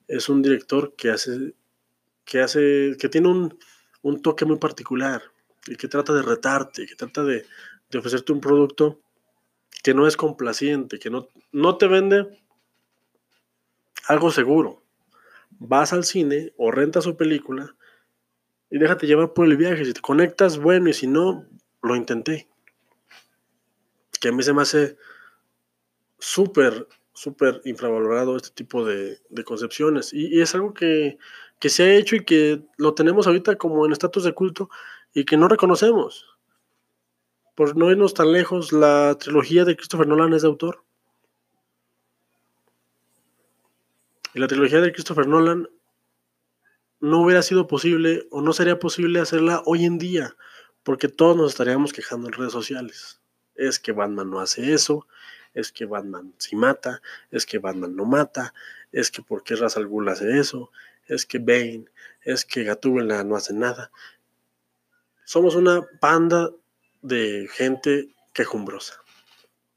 es 0.08 0.30
un 0.30 0.44
director 0.44 0.94
que 0.96 1.10
hace, 1.10 1.56
que 2.26 2.42
hace, 2.42 2.96
que 3.00 3.10
tiene 3.10 3.30
un, 3.30 3.58
un 4.04 4.22
toque 4.22 4.46
muy 4.46 4.58
particular 4.58 5.33
y 5.68 5.76
que 5.76 5.88
trata 5.88 6.14
de 6.14 6.22
retarte, 6.22 6.86
que 6.86 6.96
trata 6.96 7.24
de, 7.24 7.46
ofrecerte 7.98 8.32
un 8.32 8.42
producto 8.42 9.00
que 9.84 9.94
no 9.94 10.08
es 10.08 10.18
complaciente, 10.18 10.98
que 10.98 11.10
no, 11.10 11.28
no 11.52 11.78
te 11.78 11.88
vende 11.88 12.42
algo 14.08 14.32
seguro. 14.32 14.82
Vas 15.52 15.94
al 15.94 16.04
cine 16.04 16.54
o 16.58 16.72
rentas 16.72 17.04
su 17.04 17.16
película 17.16 17.76
y 18.70 18.80
déjate 18.80 19.06
llevar 19.06 19.34
por 19.34 19.46
el 19.46 19.58
viaje. 19.58 19.86
Si 19.86 19.94
te 19.94 20.02
conectas, 20.02 20.58
bueno, 20.58 20.90
y 20.90 20.94
si 20.94 21.06
no, 21.06 21.46
lo 21.84 21.96
intenté. 21.96 22.48
Que 24.20 24.30
a 24.30 24.32
mí 24.32 24.42
se 24.42 24.54
me 24.54 24.64
hace 24.64 24.98
súper, 26.18 26.88
súper 27.14 27.62
infravalorado 27.66 28.36
este 28.36 28.50
tipo 28.50 28.86
de, 28.86 29.22
concepciones. 29.46 30.14
Y, 30.14 30.42
es 30.42 30.56
algo 30.56 30.74
que, 30.74 31.18
que 31.64 31.70
se 31.70 31.84
ha 31.84 31.96
hecho 31.96 32.18
y 32.18 32.26
que 32.26 32.62
lo 32.76 32.94
tenemos 32.94 33.26
ahorita 33.26 33.56
como 33.56 33.86
en 33.86 33.94
estatus 33.94 34.26
de 34.26 34.34
culto 34.34 34.70
y 35.14 35.24
que 35.24 35.38
no 35.38 35.48
reconocemos. 35.48 36.26
Por 37.56 37.78
no 37.78 37.90
irnos 37.90 38.14
tan 38.14 38.34
lejos, 38.34 38.74
la 38.74 39.16
trilogía 39.18 39.64
de 39.64 39.78
Christopher 39.78 40.06
Nolan 40.06 40.34
es 40.34 40.42
de 40.42 40.50
autor. 40.50 40.84
Y 44.34 44.40
la 44.40 44.48
trilogía 44.48 44.82
de 44.82 44.92
Christopher 44.92 45.26
Nolan 45.26 45.70
no 47.00 47.22
hubiera 47.22 47.42
sido 47.42 47.66
posible 47.66 48.28
o 48.30 48.42
no 48.42 48.52
sería 48.52 48.78
posible 48.78 49.22
hacerla 49.22 49.64
hoy 49.66 49.86
en 49.86 49.98
día, 49.98 50.36
porque 50.84 51.08
todos 51.08 51.38
nos 51.38 51.52
estaríamos 51.52 51.94
quejando 51.94 52.28
en 52.28 52.34
redes 52.34 52.52
sociales. 52.52 53.22
Es 53.56 53.80
que 53.80 53.94
Batman 53.94 54.30
no 54.30 54.42
hace 54.42 54.74
eso, 54.74 55.08
es 55.54 55.72
que 55.72 55.86
Batman 55.86 56.34
sí 56.40 56.58
mata, 56.58 57.02
es 57.32 57.46
que 57.46 57.60
Batman 57.60 57.96
no 57.96 58.04
mata, 58.04 58.54
es 58.92 59.10
que 59.12 59.22
por 59.22 59.46
qué 59.46 59.56
Ra's 59.56 59.78
al 59.78 59.88
Ghul 59.88 60.10
hace 60.10 60.38
eso, 60.40 60.70
es 61.08 61.26
que 61.26 61.40
Bane, 61.40 61.86
es 62.22 62.46
que 62.46 62.64
Gatúbela 62.64 63.24
no 63.24 63.36
hace 63.36 63.54
nada. 63.54 63.92
Somos 65.26 65.56
una 65.56 65.88
banda 66.02 66.52
de 67.02 67.48
gente 67.52 68.14
quejumbrosa. 68.34 69.02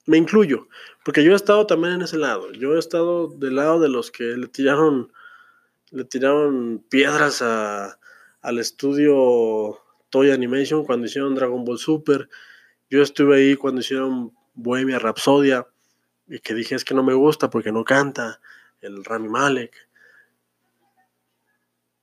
Me 0.06 0.16
incluyo, 0.16 0.68
porque 1.04 1.24
yo 1.24 1.32
he 1.32 1.36
estado 1.36 1.66
también 1.66 1.94
en 1.94 2.02
ese 2.02 2.16
lado. 2.16 2.52
Yo 2.52 2.76
he 2.76 2.78
estado 2.78 3.28
del 3.28 3.56
lado 3.56 3.80
de 3.80 3.88
los 3.88 4.10
que 4.10 4.24
le 4.24 4.46
tiraron, 4.46 5.12
le 5.90 6.04
tiraron 6.04 6.84
piedras 6.88 7.42
a, 7.42 7.98
al 8.40 8.58
estudio 8.58 9.80
Toy 10.10 10.30
Animation 10.30 10.84
cuando 10.84 11.06
hicieron 11.06 11.34
Dragon 11.34 11.64
Ball 11.64 11.78
Super. 11.78 12.28
Yo 12.88 13.02
estuve 13.02 13.36
ahí 13.36 13.56
cuando 13.56 13.80
hicieron 13.80 14.32
Bohemia 14.54 15.00
Rapsodia, 15.00 15.66
y 16.28 16.38
que 16.38 16.54
dije 16.54 16.74
es 16.74 16.84
que 16.84 16.94
no 16.94 17.02
me 17.02 17.14
gusta 17.14 17.50
porque 17.50 17.72
no 17.72 17.84
canta 17.84 18.40
el 18.80 19.04
Rami 19.04 19.28
Malek. 19.28 19.85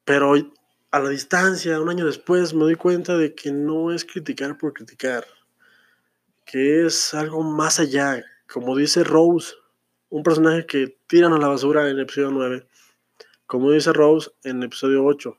Pero 0.05 0.33
a 0.91 1.00
la 1.00 1.10
distancia, 1.10 1.79
un 1.79 1.89
año 1.89 2.05
después, 2.05 2.53
me 2.53 2.62
doy 2.62 2.75
cuenta 2.75 3.17
de 3.17 3.33
que 3.33 3.51
no 3.51 3.91
es 3.91 4.05
criticar 4.05 4.57
por 4.57 4.74
criticar, 4.74 5.25
que 6.45 6.86
es 6.86 7.13
algo 7.13 7.43
más 7.43 7.79
allá, 7.79 8.24
como 8.51 8.75
dice 8.75 9.03
Rose, 9.03 9.55
un 10.10 10.24
personaje 10.24 10.65
que 10.65 10.98
tiran 11.07 11.33
a 11.33 11.38
la 11.38 11.48
basura 11.48 11.83
en 11.83 11.95
el 11.95 12.01
episodio 12.01 12.31
9, 12.31 12.67
como 13.48 13.72
dice 13.72 13.93
Rose 13.93 14.31
en 14.43 14.57
el 14.57 14.63
episodio 14.63 15.03
8, 15.03 15.38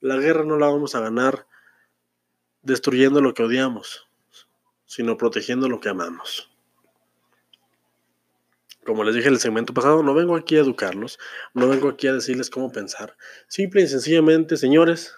la 0.00 0.16
guerra 0.16 0.44
no 0.44 0.58
la 0.58 0.66
vamos 0.66 0.94
a 0.94 1.00
ganar 1.00 1.46
destruyendo 2.62 3.20
lo 3.20 3.34
que 3.34 3.42
odiamos 3.42 4.06
sino 4.86 5.16
protegiendo 5.16 5.68
lo 5.68 5.80
que 5.80 5.88
amamos. 5.88 6.48
Como 8.86 9.04
les 9.04 9.14
dije 9.14 9.28
en 9.28 9.34
el 9.34 9.40
segmento 9.40 9.74
pasado, 9.74 10.02
no 10.02 10.14
vengo 10.14 10.36
aquí 10.36 10.56
a 10.56 10.60
educarlos, 10.60 11.18
no 11.54 11.68
vengo 11.68 11.88
aquí 11.88 12.06
a 12.06 12.14
decirles 12.14 12.48
cómo 12.48 12.70
pensar. 12.70 13.16
Simple 13.48 13.82
y 13.82 13.88
sencillamente, 13.88 14.56
señores, 14.56 15.12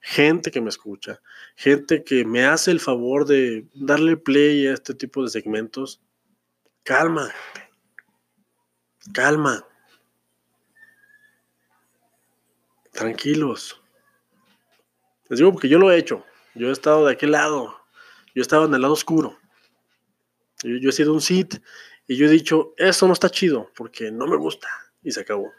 gente 0.00 0.50
que 0.50 0.60
me 0.60 0.68
escucha, 0.68 1.20
gente 1.56 2.04
que 2.04 2.24
me 2.24 2.44
hace 2.44 2.70
el 2.70 2.80
favor 2.80 3.26
de 3.26 3.66
darle 3.74 4.16
play 4.16 4.66
a 4.66 4.74
este 4.74 4.94
tipo 4.94 5.22
de 5.22 5.30
segmentos, 5.30 6.02
calma, 6.82 7.32
Calma. 9.12 9.66
Tranquilos. 12.92 13.80
Les 15.28 15.38
digo 15.38 15.52
porque 15.52 15.68
yo 15.68 15.78
lo 15.78 15.90
he 15.90 15.98
hecho. 15.98 16.24
Yo 16.54 16.68
he 16.68 16.72
estado 16.72 17.06
de 17.06 17.12
aquel 17.12 17.32
lado. 17.32 17.76
Yo 18.34 18.40
he 18.40 18.42
estado 18.42 18.66
en 18.66 18.74
el 18.74 18.82
lado 18.82 18.94
oscuro. 18.94 19.38
Yo, 20.62 20.88
he 20.88 20.92
sido 20.92 21.12
un 21.12 21.20
Sith 21.20 21.60
y 22.06 22.16
yo 22.16 22.26
he 22.26 22.30
dicho, 22.30 22.74
eso 22.76 23.06
no 23.06 23.12
está 23.12 23.30
chido 23.30 23.70
porque 23.76 24.10
no 24.10 24.26
me 24.26 24.36
gusta. 24.36 24.68
Y 25.02 25.10
se 25.10 25.20
acabó. 25.20 25.52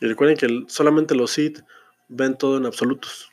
Y 0.00 0.06
recuerden 0.06 0.36
que 0.36 0.64
solamente 0.68 1.14
los 1.14 1.32
Sith 1.32 1.60
ven 2.08 2.36
todo 2.36 2.56
en 2.56 2.66
absolutos. 2.66 3.30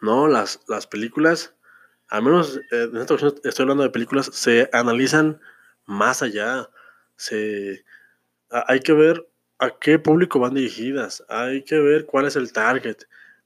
No, 0.00 0.28
las, 0.28 0.60
las 0.68 0.86
películas, 0.86 1.54
al 2.08 2.22
menos 2.22 2.56
eh, 2.70 2.88
en 2.90 2.96
esta 2.96 3.14
ocasión 3.14 3.34
estoy 3.44 3.64
hablando 3.64 3.82
de 3.82 3.90
películas, 3.90 4.30
se 4.32 4.70
analizan 4.72 5.40
más 5.86 6.22
allá. 6.22 6.70
Se, 7.16 7.84
hay 8.48 8.80
que 8.80 8.92
ver 8.92 9.28
a 9.58 9.76
qué 9.78 9.98
público 9.98 10.38
van 10.38 10.54
dirigidas, 10.54 11.24
hay 11.28 11.64
que 11.64 11.78
ver 11.80 12.06
cuál 12.06 12.26
es 12.26 12.36
el 12.36 12.52
target, 12.52 12.96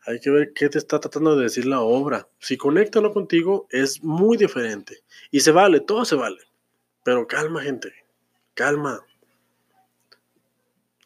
hay 0.06 0.20
que 0.20 0.30
ver 0.30 0.52
qué 0.52 0.68
te 0.68 0.78
está 0.78 0.98
tratando 0.98 1.36
de 1.36 1.44
decir 1.44 1.66
la 1.66 1.80
obra. 1.80 2.28
Si 2.38 2.56
conecta 2.56 2.98
o 2.98 3.02
no 3.02 3.12
contigo, 3.12 3.66
es 3.70 4.02
muy 4.02 4.36
diferente. 4.36 5.02
Y 5.30 5.40
se 5.40 5.52
vale, 5.52 5.80
todo 5.80 6.04
se 6.04 6.16
vale. 6.16 6.40
Pero 7.04 7.26
calma, 7.26 7.62
gente, 7.62 7.92
calma. 8.54 9.04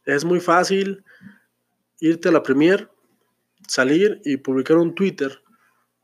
Es 0.05 0.25
muy 0.25 0.41
fácil 0.41 1.05
irte 2.01 2.29
a 2.29 2.33
la 2.33 2.43
premier, 2.43 2.89
salir 3.69 4.21
y 4.25 4.37
publicar 4.37 4.77
un 4.77 4.95
Twitter 4.95 5.43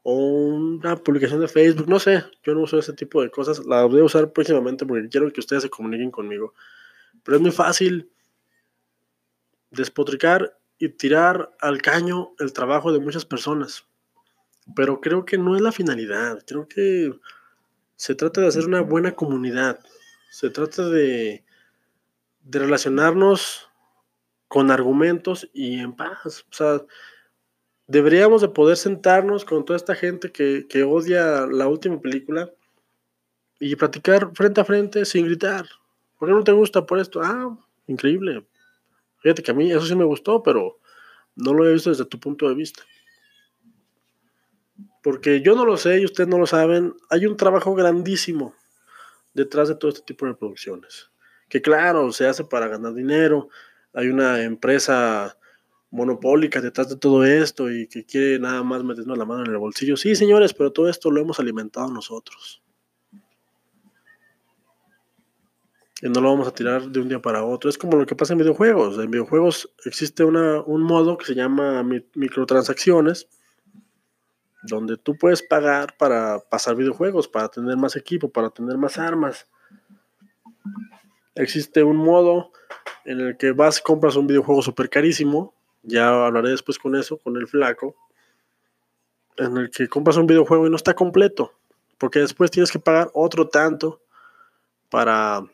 o 0.02 0.14
una 0.14 0.96
publicación 0.96 1.40
de 1.40 1.48
Facebook, 1.48 1.88
no 1.88 2.00
sé, 2.00 2.24
yo 2.42 2.54
no 2.54 2.62
uso 2.62 2.78
ese 2.78 2.92
tipo 2.92 3.22
de 3.22 3.30
cosas, 3.30 3.64
la 3.64 3.84
voy 3.84 4.00
a 4.00 4.04
usar 4.04 4.32
próximamente 4.32 4.84
porque 4.84 5.08
quiero 5.08 5.32
que 5.32 5.40
ustedes 5.40 5.62
se 5.62 5.70
comuniquen 5.70 6.10
conmigo. 6.10 6.54
Pero 7.22 7.36
es 7.36 7.42
muy 7.42 7.52
fácil 7.52 8.10
despotricar 9.70 10.58
y 10.82 10.88
tirar 10.88 11.54
al 11.60 11.80
caño 11.80 12.34
el 12.40 12.52
trabajo 12.52 12.92
de 12.92 12.98
muchas 12.98 13.24
personas. 13.24 13.86
Pero 14.74 15.00
creo 15.00 15.24
que 15.24 15.38
no 15.38 15.54
es 15.54 15.62
la 15.62 15.70
finalidad, 15.70 16.42
creo 16.44 16.66
que 16.66 17.12
se 17.94 18.16
trata 18.16 18.40
de 18.40 18.48
hacer 18.48 18.66
una 18.66 18.80
buena 18.80 19.12
comunidad, 19.12 19.78
se 20.28 20.50
trata 20.50 20.88
de, 20.88 21.44
de 22.42 22.58
relacionarnos 22.58 23.70
con 24.48 24.72
argumentos 24.72 25.48
y 25.52 25.78
en 25.78 25.92
paz. 25.94 26.46
O 26.50 26.52
sea, 26.52 26.82
deberíamos 27.86 28.42
de 28.42 28.48
poder 28.48 28.76
sentarnos 28.76 29.44
con 29.44 29.64
toda 29.64 29.76
esta 29.76 29.94
gente 29.94 30.32
que, 30.32 30.66
que 30.68 30.82
odia 30.82 31.46
la 31.46 31.68
última 31.68 32.00
película 32.00 32.50
y 33.60 33.76
platicar 33.76 34.32
frente 34.34 34.60
a 34.60 34.64
frente 34.64 35.04
sin 35.04 35.26
gritar. 35.26 35.64
¿Por 36.18 36.28
qué 36.28 36.34
no 36.34 36.42
te 36.42 36.50
gusta 36.50 36.84
por 36.84 36.98
esto? 36.98 37.20
Ah, 37.22 37.56
increíble. 37.86 38.44
Fíjate 39.22 39.42
que 39.42 39.50
a 39.50 39.54
mí 39.54 39.70
eso 39.70 39.86
sí 39.86 39.94
me 39.94 40.04
gustó, 40.04 40.42
pero 40.42 40.78
no 41.36 41.54
lo 41.54 41.66
he 41.66 41.72
visto 41.72 41.90
desde 41.90 42.04
tu 42.04 42.18
punto 42.18 42.48
de 42.48 42.54
vista. 42.54 42.82
Porque 45.02 45.40
yo 45.40 45.54
no 45.54 45.64
lo 45.64 45.76
sé 45.76 46.00
y 46.00 46.04
ustedes 46.04 46.28
no 46.28 46.38
lo 46.38 46.46
saben. 46.46 46.94
Hay 47.10 47.26
un 47.26 47.36
trabajo 47.36 47.74
grandísimo 47.74 48.54
detrás 49.34 49.68
de 49.68 49.74
todo 49.74 49.90
este 49.90 50.02
tipo 50.02 50.26
de 50.26 50.34
producciones. 50.34 51.10
Que 51.48 51.60
claro, 51.60 52.12
se 52.12 52.26
hace 52.26 52.44
para 52.44 52.68
ganar 52.68 52.94
dinero. 52.94 53.48
Hay 53.92 54.08
una 54.08 54.42
empresa 54.42 55.36
monopólica 55.90 56.60
detrás 56.60 56.88
de 56.88 56.96
todo 56.96 57.24
esto 57.24 57.70
y 57.70 57.86
que 57.86 58.04
quiere 58.04 58.38
nada 58.38 58.62
más 58.62 58.82
meternos 58.82 59.18
la 59.18 59.24
mano 59.24 59.44
en 59.44 59.50
el 59.50 59.58
bolsillo. 59.58 59.96
Sí, 59.96 60.16
señores, 60.16 60.54
pero 60.54 60.72
todo 60.72 60.88
esto 60.88 61.10
lo 61.10 61.20
hemos 61.20 61.38
alimentado 61.38 61.90
nosotros. 61.90 62.62
Y 66.02 66.08
no 66.08 66.20
lo 66.20 66.30
vamos 66.30 66.48
a 66.48 66.52
tirar 66.52 66.82
de 66.82 67.00
un 67.00 67.08
día 67.08 67.22
para 67.22 67.44
otro. 67.44 67.70
Es 67.70 67.78
como 67.78 67.96
lo 67.96 68.04
que 68.04 68.16
pasa 68.16 68.32
en 68.32 68.40
videojuegos. 68.40 68.98
En 68.98 69.08
videojuegos 69.08 69.70
existe 69.84 70.24
una, 70.24 70.60
un 70.62 70.82
modo 70.82 71.16
que 71.16 71.24
se 71.24 71.34
llama 71.36 71.84
microtransacciones, 72.14 73.28
donde 74.64 74.96
tú 74.96 75.16
puedes 75.16 75.42
pagar 75.42 75.96
para 75.96 76.40
pasar 76.40 76.74
videojuegos, 76.74 77.28
para 77.28 77.48
tener 77.48 77.76
más 77.76 77.94
equipo, 77.94 78.28
para 78.28 78.50
tener 78.50 78.76
más 78.78 78.98
armas. 78.98 79.46
Existe 81.36 81.84
un 81.84 81.96
modo 81.96 82.50
en 83.04 83.20
el 83.20 83.36
que 83.36 83.52
vas 83.52 83.78
y 83.78 83.82
compras 83.82 84.16
un 84.16 84.26
videojuego 84.26 84.60
súper 84.60 84.90
carísimo, 84.90 85.54
ya 85.84 86.26
hablaré 86.26 86.50
después 86.50 86.78
con 86.78 86.96
eso, 86.96 87.16
con 87.18 87.36
el 87.36 87.46
flaco, 87.46 87.94
en 89.36 89.56
el 89.56 89.70
que 89.70 89.88
compras 89.88 90.16
un 90.16 90.26
videojuego 90.26 90.66
y 90.66 90.70
no 90.70 90.76
está 90.76 90.94
completo, 90.94 91.52
porque 91.98 92.18
después 92.18 92.50
tienes 92.50 92.72
que 92.72 92.80
pagar 92.80 93.08
otro 93.14 93.48
tanto 93.48 94.00
para 94.90 95.44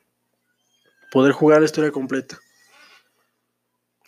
poder 1.10 1.32
jugar 1.32 1.60
la 1.60 1.66
historia 1.66 1.90
completa. 1.90 2.38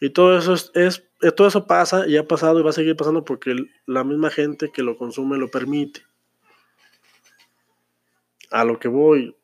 Y 0.01 0.11
todo 0.11 0.39
eso 0.39 0.55
es, 0.55 1.05
eh, 1.21 1.31
todo 1.31 1.49
eso 1.49 1.67
pasa 1.67 2.07
y 2.07 2.17
ha 2.17 2.27
pasado 2.27 2.59
y 2.59 2.63
va 2.63 2.71
a 2.71 2.75
seguir 2.75 2.97
pasando 2.97 3.25
porque 3.25 3.55
la 3.87 4.03
misma 4.03 4.31
gente 4.31 4.73
que 4.73 4.83
lo 4.83 4.97
consume 4.97 5.37
lo 5.37 5.51
permite. 5.51 6.03
A 8.51 8.65
lo 8.65 8.79
que 8.79 8.89
voy. 8.89 9.37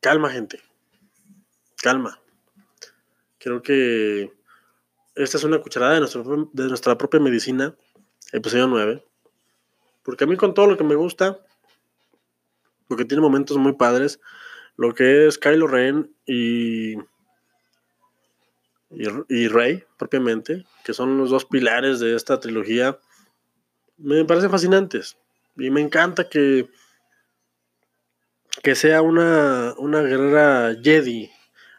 Calma, 0.00 0.30
gente. 0.30 0.60
Calma. 1.82 2.20
Creo 3.38 3.62
que 3.62 4.30
esta 5.14 5.38
es 5.38 5.44
una 5.44 5.60
cucharada 5.60 5.94
de, 5.94 6.00
nuestro, 6.00 6.50
de 6.52 6.64
nuestra 6.64 6.98
propia 6.98 7.20
medicina, 7.20 7.74
episodio 8.32 8.66
9. 8.66 9.04
Porque 10.02 10.24
a 10.24 10.26
mí 10.26 10.36
con 10.36 10.52
todo 10.52 10.66
lo 10.66 10.76
que 10.76 10.84
me 10.84 10.94
gusta, 10.94 11.40
porque 12.88 13.06
tiene 13.06 13.22
momentos 13.22 13.56
muy 13.56 13.72
padres, 13.72 14.20
lo 14.76 14.94
que 14.94 15.26
es 15.26 15.38
Kylo 15.38 15.66
Ren 15.66 16.14
y, 16.26 16.94
y, 18.90 19.48
Rey, 19.48 19.84
propiamente, 19.98 20.64
que 20.84 20.94
son 20.94 21.18
los 21.18 21.30
dos 21.30 21.44
pilares 21.44 22.00
de 22.00 22.16
esta 22.16 22.40
trilogía, 22.40 22.98
me 23.96 24.24
parecen 24.24 24.50
fascinantes. 24.50 25.16
Y 25.56 25.70
me 25.70 25.80
encanta 25.80 26.28
que, 26.28 26.68
que 28.62 28.74
sea 28.74 29.02
una, 29.02 29.74
una 29.78 30.02
guerrera 30.02 30.74
Jedi, 30.82 31.30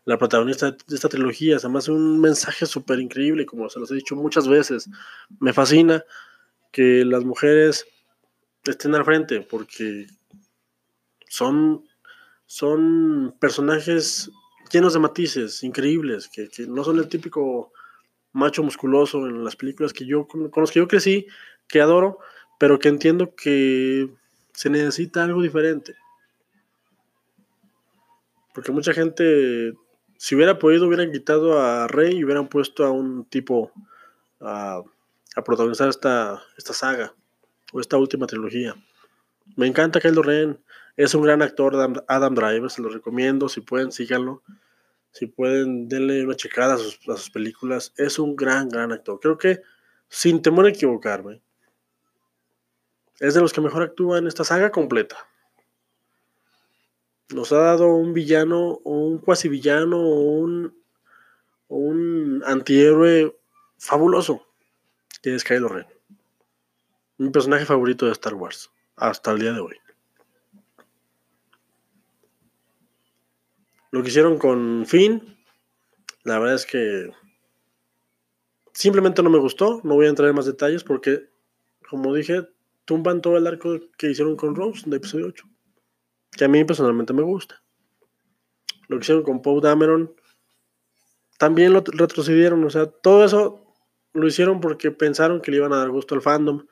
la 0.05 0.17
protagonista 0.17 0.71
de 0.71 0.95
esta 0.95 1.09
trilogía. 1.09 1.57
Hace 1.57 1.91
un 1.91 2.21
mensaje 2.21 2.65
súper 2.65 2.99
increíble, 2.99 3.45
como 3.45 3.69
se 3.69 3.79
los 3.79 3.91
he 3.91 3.95
dicho 3.95 4.15
muchas 4.15 4.47
veces. 4.47 4.89
Me 5.39 5.51
fascina 5.51 6.03
que 6.71 7.03
las 7.03 7.25
mujeres 7.25 7.85
estén 8.65 8.95
al 8.95 9.05
frente, 9.05 9.41
porque 9.41 10.07
son 11.27 11.84
son 12.45 13.35
personajes 13.39 14.31
llenos 14.71 14.93
de 14.93 14.99
matices, 14.99 15.63
increíbles, 15.63 16.27
que, 16.27 16.49
no 16.67 16.83
son 16.83 16.97
el 16.99 17.07
típico 17.07 17.71
macho 18.33 18.63
musculoso 18.63 19.25
en 19.27 19.43
las 19.43 19.55
películas 19.55 19.93
que 19.93 20.05
yo, 20.05 20.27
con 20.27 20.51
los 20.53 20.71
que 20.71 20.79
yo 20.79 20.87
crecí, 20.87 21.27
que 21.67 21.81
adoro, 21.81 22.19
pero 22.59 22.79
que 22.79 22.89
entiendo 22.89 23.35
que 23.35 24.09
se 24.53 24.69
necesita 24.69 25.23
algo 25.23 25.41
diferente. 25.41 25.95
Porque 28.53 28.71
mucha 28.71 28.93
gente, 28.93 29.73
si 30.17 30.35
hubiera 30.35 30.59
podido, 30.59 30.87
hubieran 30.87 31.11
quitado 31.11 31.59
a 31.59 31.87
Rey 31.87 32.17
y 32.17 32.23
hubieran 32.23 32.47
puesto 32.47 32.85
a 32.85 32.91
un 32.91 33.25
tipo 33.25 33.71
a, 34.39 34.81
protagonizar 35.45 35.89
esta, 35.89 36.41
esta 36.57 36.73
saga 36.73 37.13
o 37.73 37.81
esta 37.81 37.97
última 37.97 38.25
trilogía. 38.25 38.73
Me 39.57 39.67
encanta 39.67 39.99
Kylo 39.99 40.23
Ren, 40.23 40.57
es 40.97 41.13
un 41.13 41.23
gran 41.23 41.41
actor, 41.41 41.75
Adam 42.07 42.35
Driver, 42.35 42.69
se 42.69 42.81
lo 42.81 42.89
recomiendo. 42.89 43.49
Si 43.49 43.61
pueden, 43.61 43.91
síganlo. 43.91 44.43
Si 45.11 45.27
pueden, 45.27 45.87
denle 45.89 46.23
una 46.25 46.35
checada 46.35 46.75
a 46.75 46.77
sus, 46.77 47.29
películas. 47.29 47.93
Es 47.97 48.17
un 48.17 48.35
gran, 48.35 48.69
gran 48.69 48.91
actor. 48.91 49.19
Creo 49.19 49.37
que, 49.37 49.61
sin 50.07 50.41
temor 50.41 50.65
a 50.65 50.69
equivocarme, 50.69 51.41
es 53.19 53.33
de 53.33 53.41
los 53.41 53.51
que 53.51 53.61
mejor 53.61 53.83
actúa 53.83 54.17
en 54.17 54.27
esta 54.27 54.43
saga 54.43 54.71
completa. 54.71 55.17
Nos 57.33 57.51
ha 57.51 57.57
dado 57.57 57.87
un 57.87 58.13
villano, 58.13 58.79
o 58.83 58.91
un 58.91 59.17
cuasi 59.17 59.49
villano, 59.49 59.99
o 59.99 60.19
un, 60.21 60.77
un 61.67 62.43
antihéroe 62.45 63.35
fabuloso, 63.77 64.45
que 65.21 65.35
es 65.35 65.43
Kylo 65.43 65.67
Ren. 65.69 65.87
Mi 67.17 67.29
personaje 67.31 67.65
favorito 67.65 68.05
de 68.05 68.11
Star 68.11 68.35
Wars, 68.35 68.69
hasta 68.95 69.31
el 69.31 69.39
día 69.39 69.53
de 69.53 69.59
hoy. 69.59 69.84
Lo 73.95 74.03
que 74.03 74.09
hicieron 74.09 74.37
con 74.37 74.85
Finn, 74.85 75.37
la 76.25 76.37
verdad 76.37 76.55
es 76.55 76.65
que 76.65 77.13
simplemente 78.73 79.23
no 79.23 79.29
me 79.29 79.39
gustó. 79.39 79.79
No 79.85 79.95
voy 79.95 80.07
a 80.07 80.09
entrar 80.09 80.27
en 80.27 80.35
más 80.35 80.45
detalles 80.45 80.83
porque, 80.83 81.29
como 81.89 82.13
dije, 82.13 82.45
tumban 82.83 83.21
todo 83.21 83.37
el 83.37 83.47
arco 83.47 83.79
que 83.97 84.11
hicieron 84.11 84.35
con 84.35 84.53
Rose 84.53 84.83
de 84.85 84.97
episodio 84.97 85.27
8. 85.27 85.47
Que 86.29 86.43
a 86.43 86.49
mí 86.49 86.65
personalmente 86.65 87.13
me 87.13 87.21
gusta. 87.21 87.63
Lo 88.89 88.97
que 88.97 89.03
hicieron 89.03 89.23
con 89.23 89.41
Poe 89.41 89.61
Dameron 89.61 90.13
también 91.37 91.71
lo 91.71 91.79
retrocedieron. 91.79 92.65
O 92.65 92.69
sea, 92.69 92.87
todo 92.87 93.23
eso 93.23 93.63
lo 94.11 94.27
hicieron 94.27 94.59
porque 94.59 94.91
pensaron 94.91 95.39
que 95.39 95.51
le 95.51 95.57
iban 95.57 95.71
a 95.71 95.77
dar 95.77 95.89
gusto 95.89 96.15
al 96.15 96.21
fandom. 96.21 96.67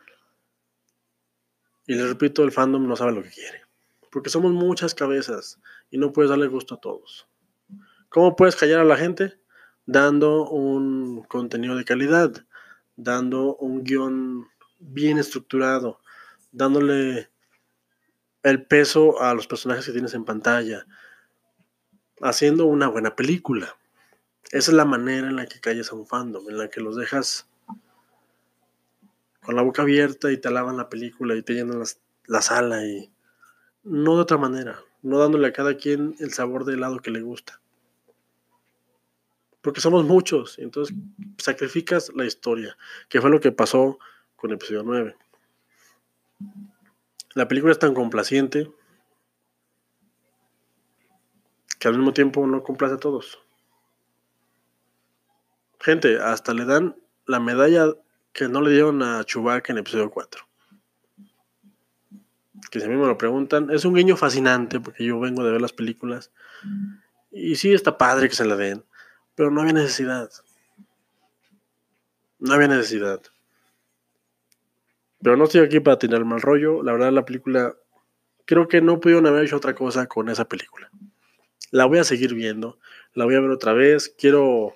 Y 1.88 1.96
les 1.96 2.06
repito, 2.06 2.44
el 2.44 2.52
fandom 2.52 2.86
no 2.86 2.98
sabe 2.98 3.14
lo 3.14 3.24
que 3.24 3.30
quiere. 3.30 3.63
Porque 4.14 4.30
somos 4.30 4.52
muchas 4.52 4.94
cabezas 4.94 5.60
y 5.90 5.98
no 5.98 6.14
puedes 6.14 6.30
darle 6.30 6.46
gusto 6.46 6.76
a 6.76 6.80
todos. 6.80 7.28
¿Cómo 8.10 8.36
puedes 8.36 8.56
callar 8.56 8.80
a 8.80 8.86
la 8.86 8.96
gente? 8.96 9.40
Dando 9.88 10.48
un 10.48 11.24
contenido 11.24 11.76
de 11.76 11.84
calidad, 11.84 12.46
dando 12.96 13.56
un 13.56 13.84
guion 13.84 14.48
bien 14.80 15.18
estructurado, 15.18 16.00
dándole 16.52 17.32
el 18.44 18.64
peso 18.68 19.20
a 19.20 19.34
los 19.34 19.48
personajes 19.48 19.88
que 19.88 19.94
tienes 19.94 20.14
en 20.14 20.26
pantalla, 20.26 20.86
haciendo 22.22 22.68
una 22.68 22.90
buena 22.90 23.16
película. 23.16 23.76
Esa 24.52 24.70
es 24.70 24.78
la 24.78 24.86
manera 24.86 25.28
en 25.28 25.38
la 25.38 25.48
que 25.48 25.60
calles 25.60 25.92
a 25.92 25.96
un 25.96 26.06
fandom, 26.06 26.48
en 26.52 26.60
la 26.60 26.70
que 26.70 26.82
los 26.82 26.96
dejas 26.96 27.50
con 29.42 29.56
la 29.56 29.64
boca 29.64 29.82
abierta 29.82 30.32
y 30.32 30.38
te 30.38 30.50
alaban 30.50 30.78
la 30.78 30.88
película 30.88 31.36
y 31.36 31.42
te 31.42 31.54
llenan 31.54 31.82
la 32.28 32.42
sala 32.44 32.86
y 32.86 33.13
no 33.84 34.16
de 34.16 34.22
otra 34.22 34.38
manera, 34.38 34.80
no 35.02 35.20
dándole 35.20 35.48
a 35.48 35.54
cada 35.54 35.76
quien 35.78 36.16
el 36.20 36.34
sabor 36.34 36.66
del 36.66 36.82
lado 36.82 37.00
que 37.00 37.12
le 37.12 37.22
gusta. 37.22 37.60
Porque 39.62 39.82
somos 39.82 40.04
muchos, 40.04 40.58
y 40.60 40.64
entonces 40.64 40.96
sacrificas 41.38 42.12
la 42.16 42.26
historia, 42.26 42.78
que 43.10 43.22
fue 43.22 43.30
lo 43.30 43.40
que 43.40 43.52
pasó 43.52 44.00
con 44.36 44.52
el 44.52 44.56
episodio 44.56 44.84
9. 44.84 45.16
La 47.34 47.48
película 47.48 47.72
es 47.72 47.80
tan 47.80 47.94
complaciente 47.94 48.72
que 51.80 51.88
al 51.88 51.96
mismo 51.96 52.14
tiempo 52.14 52.46
no 52.46 52.64
complace 52.64 52.96
a 52.96 53.00
todos. 53.00 53.40
Gente, 55.80 56.18
hasta 56.18 56.54
le 56.54 56.66
dan 56.66 56.96
la 57.26 57.40
medalla 57.40 57.94
que 58.32 58.48
no 58.48 58.62
le 58.62 58.72
dieron 58.72 59.04
a 59.04 59.24
Chewbacca 59.24 59.74
en 59.74 59.78
el 59.78 59.82
episodio 59.82 60.10
4. 60.10 60.53
Que 62.70 62.80
si 62.80 62.86
a 62.86 62.90
mí 62.90 62.96
me 62.96 63.08
lo 63.08 63.18
preguntan, 63.18 63.70
es 63.70 63.86
un 63.86 63.94
guiño 63.94 64.18
fascinante 64.18 64.80
porque 64.80 65.06
yo 65.06 65.20
vengo 65.20 65.44
de 65.44 65.52
ver 65.52 65.62
las 65.62 65.74
películas 65.74 66.32
y 67.32 67.56
sí 67.56 67.74
está 67.74 67.98
padre 67.98 68.30
que 68.30 68.36
se 68.36 68.46
la 68.46 68.56
den, 68.56 68.84
pero 69.36 69.50
no 69.50 69.62
había 69.62 69.74
necesidad. 69.74 70.30
No 72.40 72.54
había 72.54 72.68
necesidad. 72.68 73.22
Pero 75.22 75.38
no 75.38 75.46
estoy 75.46 75.62
aquí 75.62 75.80
para 75.80 75.98
tirar 75.98 76.24
mal 76.26 76.42
rollo. 76.42 76.84
La 76.84 76.92
verdad, 76.92 77.12
la 77.12 77.26
película. 77.26 77.74
Creo 78.46 78.68
que 78.68 78.82
no 78.82 79.00
pudieron 79.00 79.26
haber 79.26 79.46
hecho 79.46 79.56
otra 79.56 79.74
cosa 79.74 80.06
con 80.06 80.30
esa 80.30 80.46
película. 80.46 80.92
La 81.72 81.86
voy 81.86 82.00
a 82.00 82.04
seguir 82.04 82.36
viendo. 82.36 82.78
La 83.14 83.26
voy 83.26 83.36
a 83.36 83.40
ver 83.40 83.50
otra 83.50 83.74
vez. 83.74 84.14
Quiero. 84.18 84.76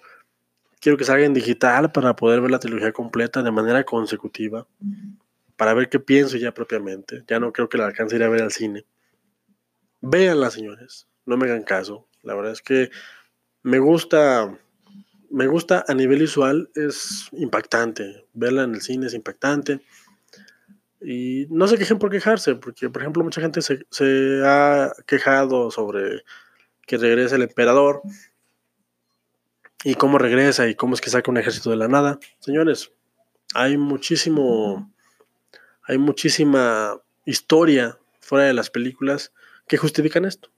Quiero 0.79 0.97
que 0.97 1.03
salga 1.03 1.25
en 1.25 1.33
digital 1.33 1.91
para 1.91 2.15
poder 2.15 2.39
ver 2.39 2.51
la 2.51 2.59
trilogía 2.59 2.93
completa 2.93 3.43
de 3.43 3.51
manera 3.51 3.83
consecutiva. 3.83 4.65
Para 5.57 5.73
ver 5.73 5.89
qué 5.89 5.99
pienso 5.99 6.37
ya 6.37 6.53
propiamente. 6.53 7.23
Ya 7.27 7.39
no 7.39 7.51
creo 7.51 7.67
que 7.67 7.77
la 7.77 7.87
alcance 7.87 8.15
ir 8.15 8.23
a 8.23 8.29
ver 8.29 8.43
al 8.43 8.51
cine. 8.51 8.85
Véanla, 10.01 10.51
señores. 10.51 11.07
No 11.25 11.35
me 11.35 11.45
hagan 11.45 11.63
caso. 11.63 12.07
La 12.21 12.35
verdad 12.35 12.53
es 12.53 12.61
que 12.61 12.89
me 13.63 13.79
gusta. 13.79 14.57
Me 15.29 15.47
gusta 15.47 15.83
a 15.87 15.93
nivel 15.93 16.19
visual. 16.19 16.69
Es 16.75 17.27
impactante. 17.33 18.25
Verla 18.33 18.63
en 18.63 18.75
el 18.75 18.81
cine 18.81 19.07
es 19.07 19.13
impactante 19.13 19.81
y 21.01 21.47
no 21.49 21.67
se 21.67 21.77
quejen 21.77 21.99
por 21.99 22.09
quejarse, 22.09 22.55
porque 22.55 22.89
por 22.89 23.01
ejemplo 23.01 23.23
mucha 23.23 23.41
gente 23.41 23.61
se, 23.61 24.41
ha 24.43 24.91
quejado 25.05 25.71
sobre 25.71 26.23
que 26.85 26.97
regrese 26.97 27.35
el 27.35 27.43
emperador 27.43 28.01
y 29.83 29.95
cómo 29.95 30.17
regresa 30.17 30.67
y 30.67 30.75
cómo 30.75 30.95
es 30.95 31.01
que 31.01 31.09
saca 31.09 31.29
un 31.29 31.37
ejército 31.37 31.69
de 31.69 31.75
la 31.75 31.87
nada. 31.87 32.19
Señores, 32.39 32.91
hay 33.53 33.77
muchísimo, 33.77 34.91
hay 35.87 35.97
muchísima 35.97 37.01
historia 37.25 37.97
fuera 38.19 38.45
de 38.45 38.53
las 38.53 38.69
películas 38.69 39.31
que 39.67 39.77
justifican 39.77 40.25
esto. 40.25 40.49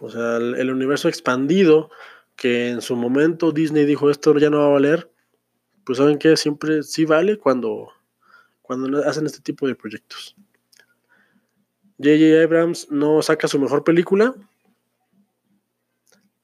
O 0.00 0.10
sea, 0.10 0.36
el 0.36 0.70
universo 0.70 1.08
expandido 1.08 1.90
que 2.36 2.68
en 2.68 2.82
su 2.82 2.96
momento 2.96 3.50
Disney 3.50 3.86
dijo 3.86 4.10
esto 4.10 4.36
ya 4.38 4.50
no 4.50 4.58
va 4.58 4.66
a 4.66 4.70
valer, 4.70 5.10
pues 5.84 5.98
saben 5.98 6.18
que 6.18 6.36
siempre 6.36 6.82
sí 6.82 7.04
vale 7.04 7.38
cuando, 7.38 7.92
cuando 8.62 8.98
hacen 9.08 9.26
este 9.26 9.40
tipo 9.40 9.66
de 9.66 9.74
proyectos. 9.74 10.36
J.J. 11.98 12.42
Abrams 12.44 12.90
no 12.90 13.22
saca 13.22 13.48
su 13.48 13.58
mejor 13.58 13.82
película, 13.82 14.34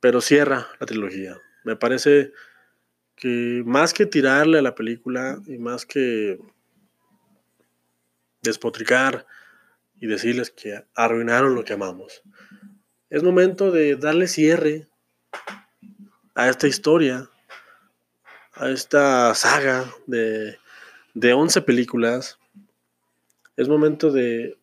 pero 0.01 0.21
cierra 0.21 0.67
la 0.81 0.87
trilogía. 0.87 1.39
Me 1.65 1.77
parece 1.77 2.33
que 3.17 3.63
más 3.67 3.93
que 3.93 4.07
tirarle 4.07 4.59
a 4.59 4.63
la 4.63 4.75
película 4.75 5.41
y 5.47 5.59
más 5.59 5.87
que 5.87 6.41
despotricar 8.43 9.27
y 10.01 10.07
decirles 10.07 10.51
que 10.51 10.85
arruinaron 10.95 11.55
lo 11.55 11.65
que 11.65 11.75
amamos, 11.75 12.23
es 13.11 13.23
momento 13.23 13.71
de 13.71 13.97
darle 13.97 14.27
cierre 14.27 14.89
a 16.35 16.49
esta 16.49 16.67
historia 16.67 17.29
a 18.55 18.71
esta 18.71 19.35
saga 19.35 19.93
de, 20.07 20.59
de 21.15 21.33
11 21.33 21.63
películas, 21.63 22.39
es 23.57 23.69
momento 23.69 24.11
de, 24.11 24.59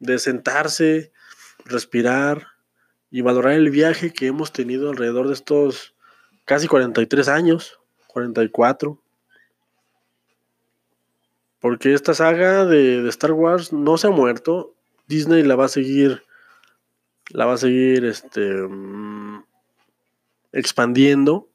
de 0.00 0.18
sentarse, 0.18 1.12
respirar 1.64 2.48
y 3.10 3.20
valorar 3.20 3.52
el 3.52 3.70
viaje 3.70 4.12
que 4.12 4.26
hemos 4.26 4.52
tenido 4.52 4.90
alrededor 4.90 5.28
de 5.28 5.34
estos 5.34 5.93
casi 6.44 6.68
43 6.68 7.28
años, 7.28 7.78
44. 8.08 8.98
Porque 11.60 11.94
esta 11.94 12.12
saga 12.12 12.66
de, 12.66 13.08
Star 13.08 13.32
Wars 13.32 13.72
no 13.72 13.96
se 13.96 14.06
ha 14.06 14.10
muerto. 14.10 14.74
Disney 15.06 15.42
la 15.42 15.56
va 15.56 15.66
a 15.66 15.68
seguir. 15.68 16.22
La 17.30 17.46
va 17.46 17.54
a 17.54 17.58
seguir 17.58 18.04
este, 18.04 18.40
mm, 18.40 19.42
expandiendo. 20.52 21.48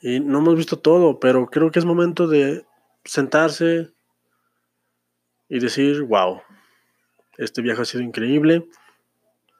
Y 0.00 0.20
no 0.20 0.38
hemos 0.38 0.56
visto 0.56 0.78
todo, 0.78 1.18
pero 1.18 1.46
creo 1.46 1.70
que 1.70 1.78
es 1.78 1.84
momento 1.84 2.28
de 2.28 2.64
sentarse 3.04 3.90
y 5.48 5.58
decir, 5.58 6.02
wow, 6.02 6.42
este 7.36 7.62
viaje 7.62 7.82
ha 7.82 7.84
sido 7.84 8.02
increíble. 8.02 8.68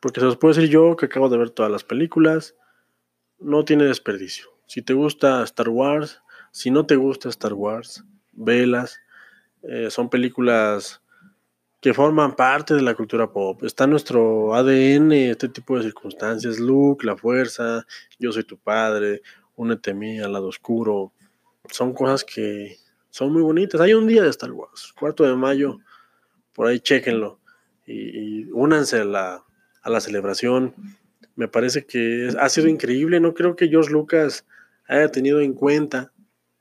Porque 0.00 0.20
se 0.20 0.26
los 0.26 0.36
puedo 0.36 0.54
decir 0.54 0.70
yo 0.70 0.96
que 0.96 1.06
acabo 1.06 1.28
de 1.28 1.38
ver 1.38 1.50
todas 1.50 1.70
las 1.70 1.84
películas. 1.84 2.54
No 3.38 3.64
tiene 3.64 3.84
desperdicio. 3.84 4.46
Si 4.66 4.82
te 4.82 4.92
gusta 4.92 5.42
Star 5.44 5.68
Wars, 5.68 6.20
si 6.52 6.70
no 6.70 6.86
te 6.86 6.96
gusta 6.96 7.28
Star 7.28 7.54
Wars, 7.54 8.04
velas. 8.32 9.00
Eh, 9.62 9.90
son 9.90 10.08
películas 10.08 11.02
que 11.80 11.94
forman 11.94 12.34
parte 12.34 12.74
de 12.74 12.82
la 12.82 12.94
cultura 12.94 13.32
pop. 13.32 13.62
Está 13.64 13.86
nuestro 13.86 14.54
ADN 14.54 15.12
este 15.12 15.48
tipo 15.48 15.76
de 15.76 15.84
circunstancias. 15.84 16.58
Luke, 16.58 17.06
la 17.06 17.16
fuerza, 17.16 17.86
yo 18.18 18.32
soy 18.32 18.44
tu 18.44 18.58
padre, 18.58 19.22
Únete 19.56 19.90
a 19.90 19.94
mí 19.94 20.20
al 20.20 20.32
lado 20.32 20.46
oscuro. 20.46 21.12
Son 21.70 21.92
cosas 21.92 22.24
que 22.24 22.76
son 23.10 23.32
muy 23.32 23.42
bonitas. 23.42 23.80
Hay 23.80 23.92
un 23.92 24.06
día 24.06 24.22
de 24.22 24.30
Star 24.30 24.52
Wars, 24.52 24.94
cuarto 24.96 25.24
de 25.24 25.34
mayo, 25.34 25.78
por 26.54 26.68
ahí 26.68 26.78
chequenlo 26.78 27.40
y, 27.88 28.50
únanse 28.52 29.00
a 29.00 29.04
la, 29.04 29.44
a 29.88 29.90
la 29.90 30.00
celebración. 30.00 30.74
Me 31.34 31.48
parece 31.48 31.84
que 31.86 32.30
ha 32.38 32.48
sido 32.48 32.68
increíble. 32.68 33.20
No 33.20 33.34
creo 33.34 33.56
que 33.56 33.68
George 33.68 33.90
Lucas 33.90 34.46
haya 34.86 35.10
tenido 35.10 35.40
en 35.40 35.54
cuenta 35.54 36.12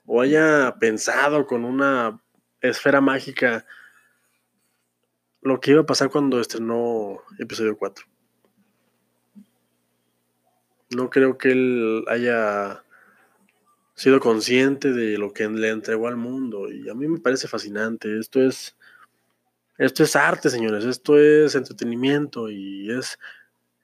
o 0.05 0.21
haya 0.21 0.75
pensado 0.79 1.45
con 1.45 1.65
una 1.65 2.21
esfera 2.61 3.01
mágica 3.01 3.65
lo 5.41 5.59
que 5.59 5.71
iba 5.71 5.81
a 5.81 5.85
pasar 5.85 6.09
cuando 6.09 6.39
estrenó 6.39 7.21
episodio 7.37 7.77
4. 7.77 8.05
No 10.95 11.09
creo 11.09 11.37
que 11.37 11.51
él 11.51 12.05
haya 12.07 12.83
sido 13.93 14.19
consciente 14.19 14.93
de 14.93 15.17
lo 15.17 15.33
que 15.33 15.47
le 15.49 15.69
entregó 15.69 16.07
al 16.07 16.17
mundo 16.17 16.71
y 16.71 16.89
a 16.89 16.93
mí 16.93 17.07
me 17.07 17.19
parece 17.19 17.47
fascinante. 17.47 18.19
Esto 18.19 18.41
es 18.41 18.76
esto 19.77 20.03
es 20.03 20.15
arte, 20.15 20.49
señores, 20.49 20.85
esto 20.85 21.19
es 21.19 21.55
entretenimiento 21.55 22.49
y 22.49 22.91
es 22.91 23.17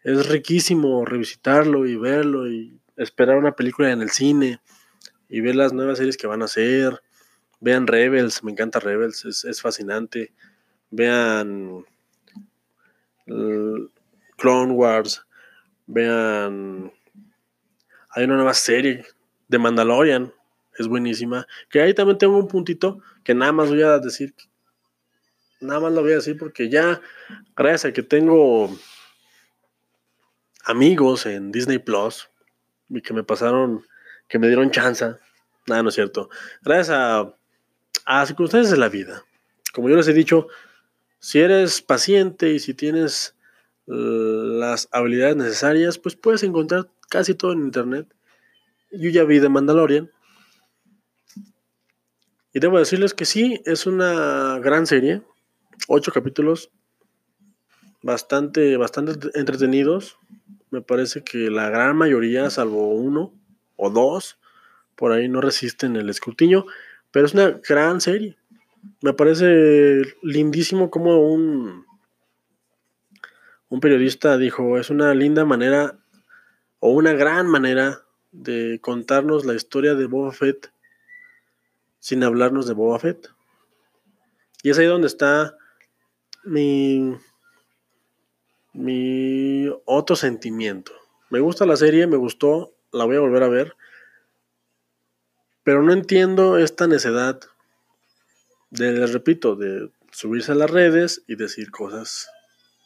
es 0.04 0.28
riquísimo 0.28 1.06
revisitarlo 1.06 1.86
y 1.86 1.96
verlo 1.96 2.50
y 2.50 2.78
esperar 2.98 3.38
una 3.38 3.56
película 3.56 3.92
en 3.92 4.02
el 4.02 4.10
cine 4.10 4.60
y 5.30 5.40
ver 5.40 5.56
las 5.56 5.72
nuevas 5.74 5.98
series 5.98 6.18
que 6.18 6.28
van 6.28 6.42
a 6.42 6.46
hacer. 6.46 7.02
Vean 7.62 7.88
Rebels, 7.88 8.44
me 8.44 8.52
encanta 8.52 8.80
Rebels, 8.80 9.24
es, 9.24 9.62
fascinante. 9.62 10.34
Vean 10.92 11.86
Clone 14.36 14.74
Wars, 14.74 15.26
vean 15.88 16.92
hay 18.10 18.26
una 18.26 18.36
nueva 18.36 18.54
serie 18.54 19.06
de 19.48 19.58
Mandalorian 19.58 20.34
es 20.78 20.88
buenísima. 20.88 21.48
Que 21.70 21.82
ahí 21.82 21.94
también 21.94 22.18
tengo 22.18 22.38
un 22.38 22.48
puntito 22.48 23.00
que 23.24 23.34
nada 23.34 23.52
más 23.52 23.70
voy 23.70 23.82
a 23.82 24.00
decir. 24.00 24.34
Nada 25.64 25.80
más 25.80 25.94
lo 25.94 26.02
voy 26.02 26.12
a 26.12 26.16
decir 26.16 26.38
porque 26.38 26.70
ya, 26.70 27.02
gracias 27.56 27.86
a 27.86 27.94
que 27.94 28.04
tengo 28.04 28.78
amigos 30.66 31.26
en 31.26 31.52
Disney 31.52 31.80
Plus 31.80 32.30
y 32.90 33.02
que 33.02 33.14
me 33.14 33.24
pasaron, 33.24 33.86
que 34.28 34.40
me 34.40 34.48
dieron 34.48 34.72
chance 34.72 35.16
Nada, 35.66 35.82
no 35.82 35.90
es 35.90 35.96
cierto. 35.96 36.30
Gracias 36.62 36.98
a, 36.98 38.26
circunstancias 38.26 38.72
de 38.72 38.78
la 38.78 38.90
vida. 38.90 39.24
Como 39.74 39.90
yo 39.90 39.96
les 39.96 40.08
he 40.10 40.14
dicho, 40.14 40.48
si 41.20 41.40
eres 41.40 41.82
paciente 41.82 42.52
y 42.52 42.60
si 42.60 42.74
tienes 42.74 43.36
las 43.86 44.90
habilidades 44.92 45.38
necesarias, 45.38 45.98
pues 45.98 46.16
puedes 46.16 46.44
encontrar 46.44 46.90
casi 47.10 47.34
todo 47.34 47.54
en 47.54 47.60
internet. 47.60 48.14
Yo 48.92 49.10
ya 49.10 49.24
vi 49.24 49.40
de 49.40 49.50
Mandalorian. 49.50 50.12
Y 52.54 52.60
debo 52.60 52.78
decirles 52.78 53.14
que 53.14 53.26
sí, 53.26 53.62
es 53.66 53.88
una 53.88 54.60
gran 54.60 54.86
serie. 54.86 55.24
Ocho 55.88 56.12
capítulos. 56.12 56.72
Bastante, 58.02 58.78
bastante 58.78 59.14
entretenidos. 59.34 60.18
Me 60.72 60.82
parece 60.82 61.24
que 61.24 61.50
la 61.50 61.70
gran 61.70 61.96
mayoría, 61.96 62.50
salvo 62.50 62.90
uno 62.90 63.34
o 63.76 63.90
dos, 63.90 64.40
por 64.96 65.12
ahí 65.12 65.28
no 65.28 65.42
resisten 65.42 65.96
el 65.96 66.10
escrutinio. 66.10 66.66
Pero 67.12 67.26
es 67.26 67.34
una 67.34 67.60
gran 67.68 68.02
serie. 68.02 68.38
Me 69.02 69.14
parece 69.14 70.02
lindísimo 70.22 70.90
como 70.90 71.20
un 71.32 71.86
un 73.74 73.80
periodista 73.80 74.38
dijo, 74.38 74.78
es 74.78 74.92
una 74.92 75.16
linda 75.16 75.46
manera 75.46 75.98
o 76.80 76.92
una 76.92 77.14
gran 77.14 77.48
manera 77.48 78.04
de 78.32 78.78
contarnos 78.82 79.46
la 79.46 79.56
historia 79.56 79.96
de 79.96 80.06
Boba 80.06 80.32
Fett 80.32 80.72
sin 81.98 82.24
hablarnos 82.24 82.68
de 82.68 82.76
Boba 82.76 83.00
Fett. 83.00 83.30
Y 84.62 84.70
es 84.70 84.78
ahí 84.78 84.86
donde 84.86 85.08
está 85.08 85.58
mi, 86.44 87.16
mi 88.74 89.70
otro 89.86 90.16
sentimiento. 90.16 90.92
Me 91.30 91.40
gusta 91.40 91.66
la 91.66 91.76
serie, 91.76 92.08
me 92.08 92.18
gustó, 92.18 92.76
la 92.92 93.06
voy 93.06 93.16
a 93.16 93.22
volver 93.22 93.44
a 93.44 93.48
ver, 93.48 93.76
pero 95.64 95.82
no 95.82 95.94
entiendo 95.94 96.58
esta 96.58 96.88
necedad 96.88 97.40
de, 98.70 98.92
les 98.92 99.14
repito, 99.14 99.56
de 99.56 99.92
subirse 100.12 100.52
a 100.52 100.56
las 100.56 100.70
redes 100.70 101.24
y 101.28 101.36
decir 101.36 101.72
cosas 101.72 102.30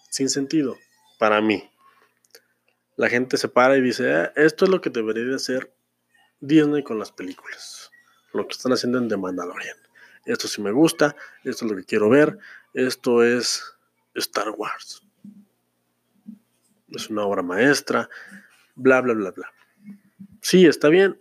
sin 0.09 0.29
sentido 0.29 0.77
para 1.17 1.41
mí. 1.41 1.69
La 2.95 3.09
gente 3.09 3.37
se 3.37 3.47
para 3.47 3.77
y 3.77 3.81
dice, 3.81 4.13
ah, 4.13 4.33
esto 4.35 4.65
es 4.65 4.71
lo 4.71 4.81
que 4.81 4.89
debería 4.89 5.23
de 5.23 5.35
hacer 5.35 5.73
Disney 6.39 6.83
con 6.83 6.99
las 6.99 7.11
películas. 7.11 7.91
Lo 8.33 8.47
que 8.47 8.53
están 8.53 8.73
haciendo 8.73 8.97
en 8.97 9.07
The 9.07 9.17
Mandalorian. 9.17 9.77
Esto 10.27 10.47
sí 10.47 10.61
me 10.61 10.71
gusta, 10.71 11.15
esto 11.43 11.65
es 11.65 11.71
lo 11.71 11.77
que 11.77 11.85
quiero 11.85 12.09
ver, 12.09 12.37
esto 12.73 13.23
es 13.23 13.63
Star 14.13 14.49
Wars. 14.51 15.01
Es 16.89 17.09
una 17.09 17.23
obra 17.23 17.41
maestra, 17.41 18.09
bla, 18.75 19.01
bla, 19.01 19.13
bla, 19.13 19.31
bla. 19.31 19.51
Sí, 20.41 20.65
está 20.65 20.89
bien. 20.89 21.19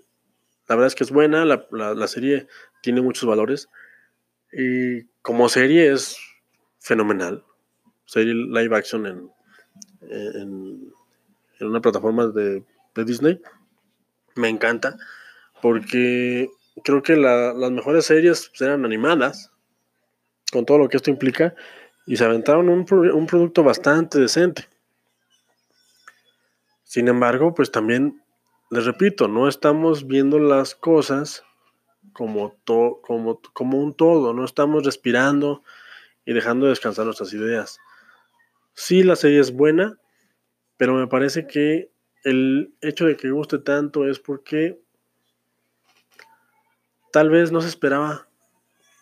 La 0.69 0.75
verdad 0.75 0.89
es 0.89 0.95
que 0.95 1.05
es 1.05 1.11
buena, 1.11 1.45
la, 1.45 1.67
la 1.71 2.09
serie 2.09 2.49
tiene 2.83 3.01
muchos 3.01 3.29
valores. 3.29 3.69
Y 4.53 5.05
como 5.23 5.49
serie 5.49 5.93
es 5.93 6.19
fenomenal 6.81 7.45
serie 8.07 8.35
live 8.35 8.75
action 8.77 9.07
en, 9.07 9.31
en, 10.11 10.93
una 11.61 11.81
plataforma 11.81 12.29
de, 12.29 12.65
Disney. 13.05 13.41
Me 14.37 14.49
encanta 14.49 14.97
porque 15.61 16.49
creo 16.85 17.03
que 17.03 17.17
las 17.17 17.71
mejores 17.71 18.07
series 18.07 18.51
eran 18.61 18.85
animadas, 18.85 19.51
con 20.53 20.65
todo 20.65 20.79
lo 20.79 20.89
que 20.89 20.97
esto 20.97 21.11
implica, 21.11 21.55
y 22.07 22.17
se 22.17 22.25
aventaron 22.25 22.69
un, 22.69 22.87
un 22.91 23.27
producto 23.27 23.63
bastante 23.65 24.19
decente. 24.19 24.69
Sin 26.85 27.09
embargo, 27.09 27.55
pues 27.55 27.71
también, 27.71 28.23
les 28.71 28.85
repito, 28.85 29.29
no 29.29 29.49
estamos 29.49 30.07
viendo 30.07 30.39
las 30.39 30.75
cosas 30.75 31.43
como, 32.13 32.57
to, 32.65 33.01
como, 33.03 33.41
como 33.53 33.79
un 33.79 33.95
todo, 33.95 34.33
no 34.33 34.45
estamos 34.45 34.85
respirando 34.85 35.63
y 36.25 36.33
dejando 36.33 36.67
descansar 36.67 37.05
nuestras 37.05 37.33
ideas. 37.33 37.79
Sí, 38.75 39.03
la 39.03 39.17
serie 39.17 39.41
es 39.41 39.53
buena, 39.53 39.99
pero 40.77 40.95
me 40.95 41.07
parece 41.07 41.47
que 41.47 41.91
el 42.25 42.75
hecho 42.81 43.07
de 43.07 43.17
que 43.17 43.31
guste 43.31 43.59
tanto 43.59 44.09
es 44.09 44.19
porque 44.19 44.81
tal 47.17 47.31
vez 47.31 47.51
no 47.51 47.63
se 47.63 47.69
esperaba 47.69 48.29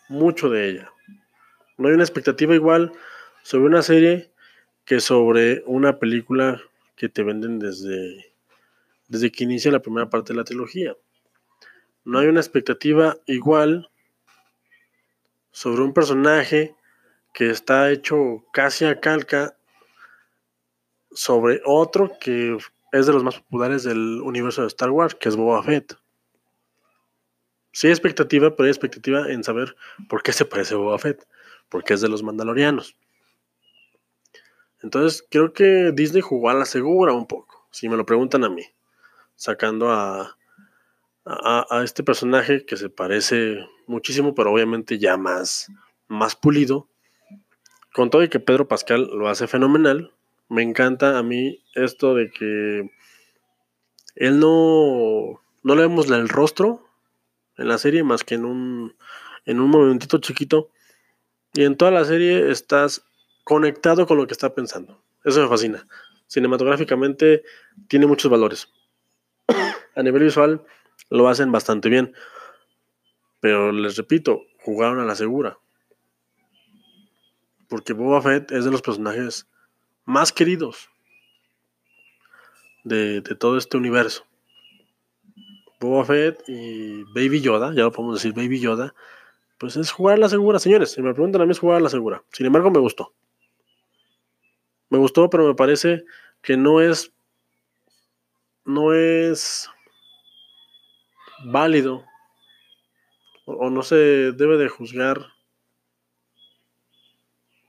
mucho 0.07 0.49
de 0.49 0.69
ella. 0.69 0.89
No 1.77 1.89
hay 1.89 1.95
una 1.95 2.05
expectativa 2.05 2.55
igual 2.55 2.93
sobre 3.43 3.65
una 3.65 3.81
serie 3.81 4.31
que 4.85 5.01
sobre 5.01 5.63
una 5.65 5.99
película 5.99 6.61
que 6.95 7.09
te 7.09 7.23
venden 7.23 7.59
desde, 7.59 8.33
desde 9.09 9.33
que 9.33 9.43
inicia 9.43 9.69
la 9.69 9.81
primera 9.81 10.09
parte 10.09 10.31
de 10.31 10.37
la 10.37 10.45
trilogía. 10.45 10.95
No 12.05 12.19
hay 12.19 12.27
una 12.27 12.39
expectativa 12.39 13.17
igual 13.25 13.89
sobre 15.51 15.81
un 15.81 15.93
personaje 15.93 16.73
que 17.33 17.49
está 17.49 17.91
hecho 17.91 18.45
casi 18.53 18.85
a 18.85 19.01
calca 19.01 19.57
sobre 21.11 21.59
otro 21.65 22.13
que 22.21 22.57
es 22.93 23.05
de 23.07 23.11
los 23.11 23.25
más 23.25 23.41
populares 23.41 23.83
del 23.83 24.21
universo 24.21 24.61
de 24.61 24.67
Star 24.67 24.91
Wars, 24.91 25.15
que 25.15 25.27
es 25.27 25.35
Boba 25.35 25.61
Fett. 25.63 25.97
Sí 27.75 27.87
hay 27.87 27.91
expectativa, 27.91 28.55
pero 28.55 28.67
hay 28.67 28.69
expectativa 28.69 29.29
en 29.29 29.43
saber 29.43 29.75
por 30.07 30.23
qué 30.23 30.31
se 30.31 30.45
parece 30.45 30.75
a 30.75 30.77
Boba 30.77 30.97
Fett, 30.97 31.27
porque 31.67 31.93
es 31.93 31.99
de 31.99 32.07
los 32.07 32.23
mandalorianos. 32.23 32.95
Entonces 34.81 35.27
creo 35.29 35.51
que 35.51 35.91
Disney 35.93 36.21
jugó 36.21 36.49
a 36.49 36.53
la 36.53 36.63
segura 36.63 37.11
un 37.11 37.27
poco, 37.27 37.67
si 37.71 37.89
me 37.89 37.97
lo 37.97 38.05
preguntan 38.05 38.45
a 38.45 38.49
mí, 38.49 38.63
sacando 39.35 39.91
a, 39.91 40.37
a, 41.25 41.65
a 41.69 41.83
este 41.83 42.01
personaje 42.01 42.65
que 42.65 42.77
se 42.77 42.89
parece 42.89 43.57
muchísimo, 43.87 44.33
pero 44.33 44.53
obviamente 44.53 44.97
ya 44.97 45.17
más, 45.17 45.69
más 46.07 46.37
pulido. 46.37 46.87
Con 47.93 48.09
todo 48.09 48.23
y 48.23 48.29
que 48.29 48.39
Pedro 48.39 48.69
Pascal 48.69 49.09
lo 49.11 49.27
hace 49.27 49.47
fenomenal, 49.47 50.13
me 50.47 50.63
encanta 50.63 51.17
a 51.17 51.23
mí 51.23 51.61
esto 51.73 52.15
de 52.15 52.31
que 52.31 52.89
él 54.15 54.39
no, 54.39 55.41
no 55.61 55.75
le 55.75 55.81
vemos 55.81 56.09
el 56.09 56.29
rostro 56.29 56.84
en 57.57 57.67
la 57.67 57.77
serie 57.77 58.03
más 58.03 58.23
que 58.23 58.35
en 58.35 58.45
un, 58.45 58.95
en 59.45 59.59
un 59.59 59.69
momentito 59.69 60.17
chiquito. 60.19 60.69
Y 61.53 61.63
en 61.63 61.77
toda 61.77 61.91
la 61.91 62.05
serie 62.05 62.51
estás 62.51 63.05
conectado 63.43 64.05
con 64.07 64.17
lo 64.17 64.27
que 64.27 64.33
está 64.33 64.53
pensando. 64.53 65.01
Eso 65.23 65.41
me 65.41 65.47
fascina. 65.47 65.87
Cinematográficamente 66.27 67.43
tiene 67.87 68.07
muchos 68.07 68.29
valores. 68.29 68.69
A 69.95 70.03
nivel 70.03 70.23
visual 70.23 70.63
lo 71.09 71.29
hacen 71.29 71.51
bastante 71.51 71.89
bien. 71.89 72.13
Pero 73.39 73.71
les 73.71 73.95
repito, 73.95 74.41
jugaron 74.59 74.99
a 74.99 75.05
la 75.05 75.15
segura. 75.15 75.57
Porque 77.69 77.93
Boba 77.93 78.21
Fett 78.21 78.51
es 78.51 78.65
de 78.65 78.71
los 78.71 78.81
personajes 78.81 79.47
más 80.05 80.31
queridos 80.31 80.89
de, 82.83 83.21
todo 83.21 83.57
este 83.57 83.77
universo. 83.77 84.25
Boba 85.79 86.05
Fett 86.05 86.43
y 86.47 87.03
Baby 87.13 87.41
Yoda, 87.41 87.73
ya 87.73 87.83
lo 87.83 87.91
podemos 87.91 88.15
decir, 88.15 88.33
Baby 88.33 88.59
Yoda, 88.59 88.93
pues 89.57 89.75
es 89.77 89.91
jugar 89.91 90.15
a 90.15 90.19
la 90.19 90.29
segura, 90.29 90.59
señores. 90.59 90.91
Si 90.91 91.01
me 91.01 91.13
preguntan 91.13 91.41
a 91.41 91.45
mí 91.45 91.51
es 91.51 91.59
jugar 91.59 91.77
a 91.77 91.81
la 91.81 91.89
segura. 91.89 92.23
Sin 92.31 92.45
embargo, 92.45 92.71
me 92.71 92.79
gustó. 92.79 93.13
Me 94.89 94.97
gustó, 94.97 95.29
pero 95.29 95.47
me 95.47 95.55
parece 95.55 96.03
que 96.41 96.57
no 96.57 96.81
es. 96.81 97.11
No 98.65 98.93
es 98.93 99.69
válido. 101.45 102.03
o 103.45 103.69
no 103.69 103.83
se 103.83 103.95
debe 104.31 104.57
de 104.57 104.69
juzgar 104.69 105.27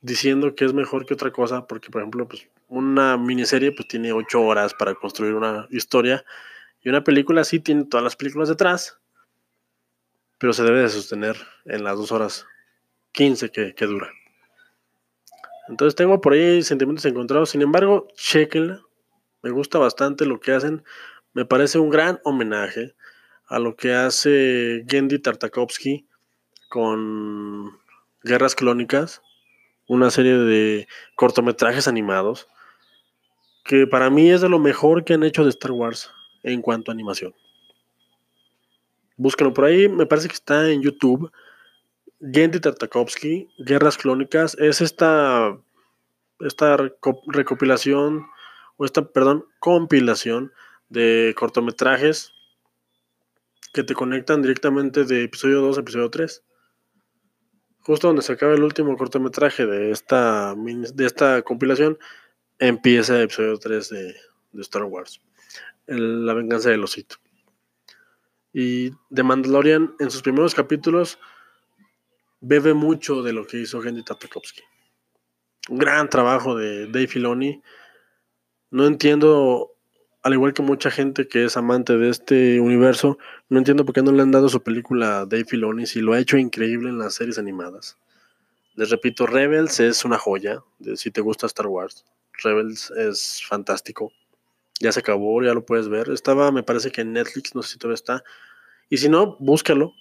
diciendo 0.01 0.55
que 0.55 0.65
es 0.65 0.73
mejor 0.73 1.05
que 1.05 1.15
otra 1.15 1.33
cosa, 1.33 1.67
porque 1.67 1.91
por 1.91 2.01
ejemplo, 2.01 2.27
pues 2.29 2.49
una 2.69 3.17
miniserie 3.17 3.73
pues 3.73 3.89
tiene 3.89 4.13
ocho 4.13 4.41
horas 4.41 4.73
para 4.73 4.95
construir 4.95 5.35
una 5.35 5.67
historia 5.71 6.25
y 6.87 6.89
una 6.89 7.03
película 7.03 7.43
sí 7.43 7.59
tiene 7.59 7.85
todas 7.85 8.05
las 8.05 8.15
películas 8.15 8.49
detrás, 8.49 9.01
pero 10.39 10.53
se 10.53 10.63
debe 10.63 10.83
de 10.83 10.89
sostener 10.89 11.37
en 11.65 11.83
las 11.83 11.97
dos 11.97 12.13
horas 12.13 12.47
15 13.11 13.51
que, 13.51 13.75
que 13.75 13.87
dura. 13.87 14.13
Entonces 15.69 15.97
tengo 15.97 16.21
por 16.21 16.35
ahí 16.35 16.63
sentimientos 16.63 17.05
encontrados, 17.05 17.51
sin 17.51 17.63
embargo, 17.63 18.07
chequenla, 18.15 18.83
me 19.43 19.51
gusta 19.51 19.81
bastante 19.81 20.27
lo 20.27 20.39
que 20.39 20.53
hacen, 20.53 20.85
me 21.33 21.45
parece 21.45 21.81
un 21.81 21.91
gran 21.91 22.21
homenaje 22.23 22.95
a 23.49 23.59
lo 23.59 23.75
que 23.75 23.93
hace 23.93 24.85
Gendy 24.89 25.19
Tartakovsky 25.19 26.07
con 26.69 27.81
Guerras 28.23 28.55
Clónicas 28.55 29.23
una 29.89 30.13
serie 30.13 30.35
de 30.35 30.87
cortometrajes 31.17 31.89
animados 31.89 32.47
que 33.65 33.89
para 33.89 34.09
mí 34.09 34.31
es 34.31 34.41
de 34.41 34.49
lo 34.49 34.61
mejor 34.61 35.05
que 35.05 35.15
han 35.15 35.25
hecho 35.25 35.43
de 35.43 35.51
Star 35.51 35.73
Wars 35.73 36.13
en 36.47 36.63
cuanto 36.63 36.91
a 36.91 36.95
animación. 36.95 37.35
Búsquenlo 39.17 39.53
por 39.53 39.65
ahí, 39.65 39.89
me 39.89 40.07
parece 40.07 40.29
que 40.29 40.35
está 40.35 40.71
en 40.71 40.81
YouTube. 40.81 41.31
Gendy 42.21 42.61
Tartakovsky, 42.61 43.49
Guerras 43.59 43.99
Clónicas, 43.99 44.57
es 44.59 44.81
esta, 44.81 45.59
esta 46.41 46.77
recopilación, 47.27 48.27
o 48.77 48.85
esta, 48.85 49.03
perdón, 49.09 49.45
compilación 49.59 50.53
de 50.89 51.35
cortometrajes 51.37 52.33
que 53.73 53.83
te 53.83 53.95
conectan 53.95 54.41
directamente 54.41 55.05
de 55.05 55.25
episodio 55.25 55.61
2 55.63 55.79
a 55.79 55.81
episodio 55.81 56.11
3. 56.11 56.43
Justo 57.81 58.07
donde 58.07 58.23
se 58.23 58.33
acaba 58.33 58.55
el 58.55 58.63
último 58.63 58.97
cortometraje 58.97 59.67
de 59.67 59.91
esta, 59.91 60.55
de 60.55 61.07
esta 61.07 61.43
compilación, 61.43 61.99
empieza 62.59 63.17
el 63.17 63.23
episodio 63.25 63.59
3 63.59 63.89
de, 63.89 64.17
de 64.53 64.63
Star 64.63 64.85
Wars, 64.85 65.21
La 65.87 66.35
venganza 66.35 66.71
del 66.71 66.85
osito. 66.85 67.17
Y 68.53 68.91
The 69.15 69.23
Mandalorian 69.23 69.95
en 69.99 70.11
sus 70.11 70.23
primeros 70.23 70.55
capítulos 70.55 71.19
bebe 72.41 72.75
mucho 72.75 73.23
de 73.23 73.33
lo 73.33 73.47
que 73.47 73.59
hizo 73.59 73.83
Henry 73.83 74.03
Tartakovsky. 74.03 74.63
Un 75.69 75.79
gran 75.79 76.09
trabajo 76.09 76.57
de 76.57 76.87
Dave 76.87 77.07
Filoni. 77.07 77.63
No 78.71 78.87
entiendo, 78.87 79.73
al 80.23 80.33
igual 80.33 80.55
que 80.55 80.63
mucha 80.63 80.91
gente 80.91 81.29
que 81.29 81.45
es 81.45 81.57
amante 81.57 81.97
de 81.97 82.09
este 82.09 82.61
universo, 82.61 83.19
no 83.49 83.59
entiendo 83.59 83.85
por 83.85 83.95
qué 83.95 84.03
no 84.03 84.13
le 84.13 84.23
han 84.23 84.31
dado 84.31 84.49
su 84.49 84.63
película 84.63 85.21
a 85.21 85.27
Dave 85.27 85.45
Filoni 85.45 85.87
si 85.87 86.01
lo 86.01 86.13
ha 86.13 86.19
hecho 86.19 86.37
increíble 86.37 86.89
en 86.89 86.99
las 86.99 87.15
series 87.15 87.39
animadas. 87.39 87.97
Les 88.75 88.91
repito, 88.91 89.27
Rebels 89.27 89.81
es 89.81 90.05
una 90.05 90.19
joya, 90.19 90.63
de, 90.79 90.97
si 90.97 91.11
te 91.11 91.21
gusta 91.21 91.47
Star 91.47 91.67
Wars. 91.67 92.05
Rebels 92.43 92.91
es 92.91 93.43
fantástico. 93.47 94.13
Ya 94.81 94.93
se 94.93 95.01
acabó, 95.01 95.43
ya 95.43 95.55
lo 95.55 95.65
puedes 95.65 95.89
ver. 95.89 96.11
Estaba, 96.11 96.53
me 96.53 96.63
parece 96.63 96.91
que 96.91 97.01
en 97.01 97.13
Netflix, 97.13 97.55
no 97.55 97.63
sé 97.63 97.73
si 97.73 97.79
todavía 97.79 97.95
está. 97.95 98.25
Y 98.89 98.99
si 98.99 99.09
no, 99.09 99.37
búscalo 99.41 99.93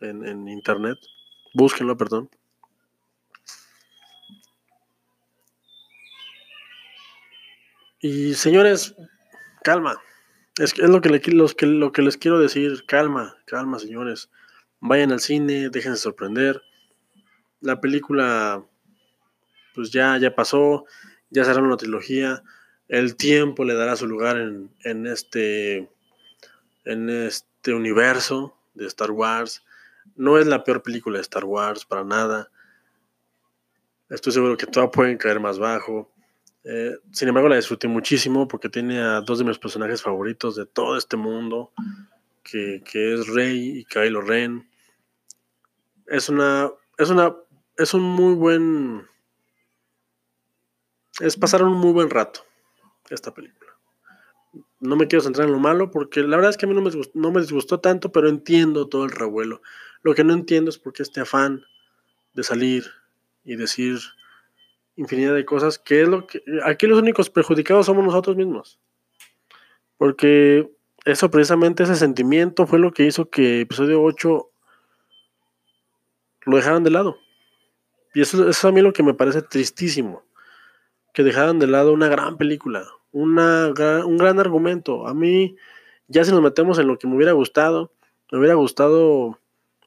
en, 0.00 0.24
en 0.26 0.48
internet. 0.48 0.98
Búsquenlo, 1.54 1.96
perdón. 1.96 2.30
Y 8.00 8.34
señores, 8.34 8.94
calma. 9.62 10.00
Es, 10.58 10.72
es 10.72 10.88
lo, 10.88 11.00
que 11.00 11.10
le, 11.10 11.20
lo 11.66 11.92
que 11.92 12.02
les 12.02 12.16
quiero 12.16 12.38
decir. 12.38 12.84
Calma, 12.86 13.36
calma, 13.46 13.78
señores. 13.78 14.30
Vayan 14.80 15.12
al 15.12 15.20
cine, 15.20 15.68
déjense 15.68 16.00
sorprender. 16.00 16.62
La 17.60 17.80
película, 17.80 18.64
pues 19.74 19.90
ya, 19.90 20.16
ya 20.16 20.34
pasó. 20.34 20.86
Ya 21.28 21.44
será 21.44 21.60
una 21.60 21.76
trilogía. 21.76 22.42
El 22.90 23.14
tiempo 23.14 23.64
le 23.64 23.74
dará 23.74 23.94
su 23.94 24.08
lugar 24.08 24.36
este, 24.82 25.88
en 26.84 27.08
este 27.08 27.72
universo 27.72 28.56
de 28.74 28.88
Star 28.88 29.12
Wars. 29.12 29.64
No 30.16 30.38
es 30.38 30.48
la 30.48 30.64
peor 30.64 30.82
película 30.82 31.18
de 31.18 31.22
Star 31.22 31.44
Wars, 31.44 31.84
para 31.84 32.02
nada. 32.02 32.50
Estoy 34.08 34.32
seguro 34.32 34.56
que 34.56 34.66
todas 34.66 34.90
pueden 34.92 35.18
caer 35.18 35.38
más 35.38 35.60
bajo. 35.60 36.10
Eh, 36.64 36.96
sin 37.12 37.28
embargo, 37.28 37.48
la 37.48 37.54
disfruté 37.54 37.86
muchísimo 37.86 38.48
porque 38.48 38.68
tiene 38.68 38.98
a 38.98 39.20
dos 39.20 39.38
de 39.38 39.44
mis 39.44 39.58
personajes 39.58 40.02
favoritos 40.02 40.56
de 40.56 40.66
todo 40.66 40.96
este 40.96 41.16
mundo, 41.16 41.70
que, 42.42 42.82
que 42.84 43.14
es 43.14 43.28
Rey 43.28 43.78
y 43.78 43.84
Kylo 43.84 44.20
Ren. 44.20 44.68
Es 46.08 46.28
una, 46.28 46.72
es 46.98 47.08
una, 47.08 47.36
es 47.76 47.94
un 47.94 48.02
muy 48.02 48.34
buen, 48.34 49.06
es 51.20 51.36
pasar 51.36 51.62
un 51.62 51.78
muy 51.78 51.92
buen 51.92 52.10
rato 52.10 52.49
esta 53.10 53.32
película. 53.34 53.72
No 54.80 54.96
me 54.96 55.06
quiero 55.06 55.22
centrar 55.22 55.46
en 55.46 55.52
lo 55.52 55.60
malo 55.60 55.90
porque 55.90 56.22
la 56.22 56.36
verdad 56.36 56.50
es 56.50 56.56
que 56.56 56.66
a 56.66 56.68
mí 56.68 56.74
no 56.74 56.82
me, 56.82 56.90
no 57.14 57.30
me 57.30 57.40
disgustó 57.40 57.80
tanto, 57.80 58.10
pero 58.12 58.28
entiendo 58.28 58.88
todo 58.88 59.04
el 59.04 59.10
revuelo. 59.10 59.62
Lo 60.02 60.14
que 60.14 60.24
no 60.24 60.32
entiendo 60.32 60.70
es 60.70 60.78
por 60.78 60.92
qué 60.92 61.02
este 61.02 61.20
afán 61.20 61.62
de 62.34 62.42
salir 62.42 62.84
y 63.44 63.56
decir 63.56 63.98
infinidad 64.96 65.34
de 65.34 65.44
cosas, 65.44 65.78
que 65.78 66.02
es 66.02 66.08
lo 66.08 66.26
que 66.26 66.42
aquí 66.64 66.86
los 66.86 66.98
únicos 66.98 67.30
perjudicados 67.30 67.86
somos 67.86 68.04
nosotros 68.04 68.36
mismos. 68.36 68.80
Porque 69.96 70.70
eso 71.04 71.30
precisamente 71.30 71.82
ese 71.82 71.96
sentimiento 71.96 72.66
fue 72.66 72.78
lo 72.78 72.92
que 72.92 73.04
hizo 73.04 73.30
que 73.30 73.62
episodio 73.62 74.02
8 74.02 74.50
lo 76.46 76.56
dejaran 76.56 76.84
de 76.84 76.90
lado. 76.90 77.18
Y 78.14 78.22
eso, 78.22 78.48
eso 78.48 78.68
a 78.68 78.72
mí 78.72 78.80
lo 78.80 78.92
que 78.92 79.02
me 79.02 79.14
parece 79.14 79.42
tristísimo. 79.42 80.24
Que 81.12 81.22
dejaran 81.22 81.58
de 81.58 81.66
lado 81.66 81.92
una 81.92 82.08
gran 82.08 82.36
película, 82.36 82.86
una, 83.12 83.72
un 84.04 84.16
gran 84.16 84.38
argumento. 84.38 85.06
A 85.06 85.14
mí, 85.14 85.56
ya 86.08 86.24
si 86.24 86.30
nos 86.30 86.42
metemos 86.42 86.78
en 86.78 86.86
lo 86.86 86.98
que 86.98 87.06
me 87.06 87.16
hubiera 87.16 87.32
gustado, 87.32 87.92
me 88.30 88.38
hubiera 88.38 88.54
gustado 88.54 89.38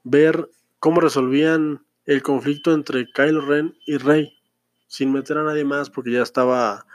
ver 0.03 0.49
cómo 0.79 0.99
resolvían 0.99 1.85
el 2.05 2.21
conflicto 2.21 2.73
entre 2.73 3.09
Kylo 3.11 3.41
Ren 3.41 3.77
y 3.85 3.97
Rey 3.97 4.37
sin 4.87 5.11
meter 5.11 5.37
a 5.37 5.43
nadie 5.43 5.63
más 5.63 5.89
porque 5.89 6.11
ya 6.11 6.21
estaba 6.21 6.85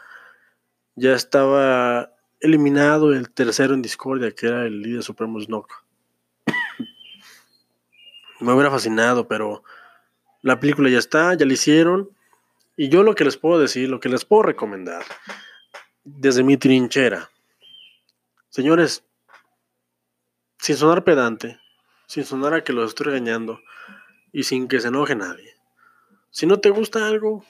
ya 0.94 1.14
estaba 1.14 2.12
eliminado 2.40 3.12
el 3.12 3.30
tercero 3.30 3.74
en 3.74 3.82
discordia 3.82 4.32
que 4.32 4.46
era 4.46 4.66
el 4.66 4.82
líder 4.82 5.02
supremo 5.02 5.40
Snoke 5.40 5.74
me 8.40 8.52
hubiera 8.52 8.70
fascinado 8.70 9.26
pero 9.26 9.64
la 10.42 10.60
película 10.60 10.90
ya 10.90 10.98
está 10.98 11.34
ya 11.34 11.46
la 11.46 11.54
hicieron 11.54 12.10
y 12.78 12.88
yo 12.88 13.02
lo 13.02 13.14
que 13.14 13.24
les 13.24 13.36
puedo 13.36 13.58
decir 13.58 13.90
lo 13.90 14.00
que 14.00 14.08
les 14.08 14.24
puedo 14.24 14.44
recomendar 14.44 15.04
desde 16.04 16.42
mi 16.42 16.56
trinchera 16.56 17.30
señores 18.48 19.04
sin 20.58 20.76
sonar 20.76 21.04
pedante 21.04 21.60
sin 22.06 22.24
sonar 22.24 22.54
a 22.54 22.64
que 22.64 22.72
los 22.72 22.88
estoy 22.88 23.08
regañando 23.08 23.60
y 24.32 24.44
sin 24.44 24.66
que 24.66 24.80
se 24.80 24.88
enoje 24.88 25.14
nadie 25.14 25.54
si 26.30 26.46
no 26.46 26.58
te 26.58 26.70
gusta 26.70 27.06
algo 27.06 27.44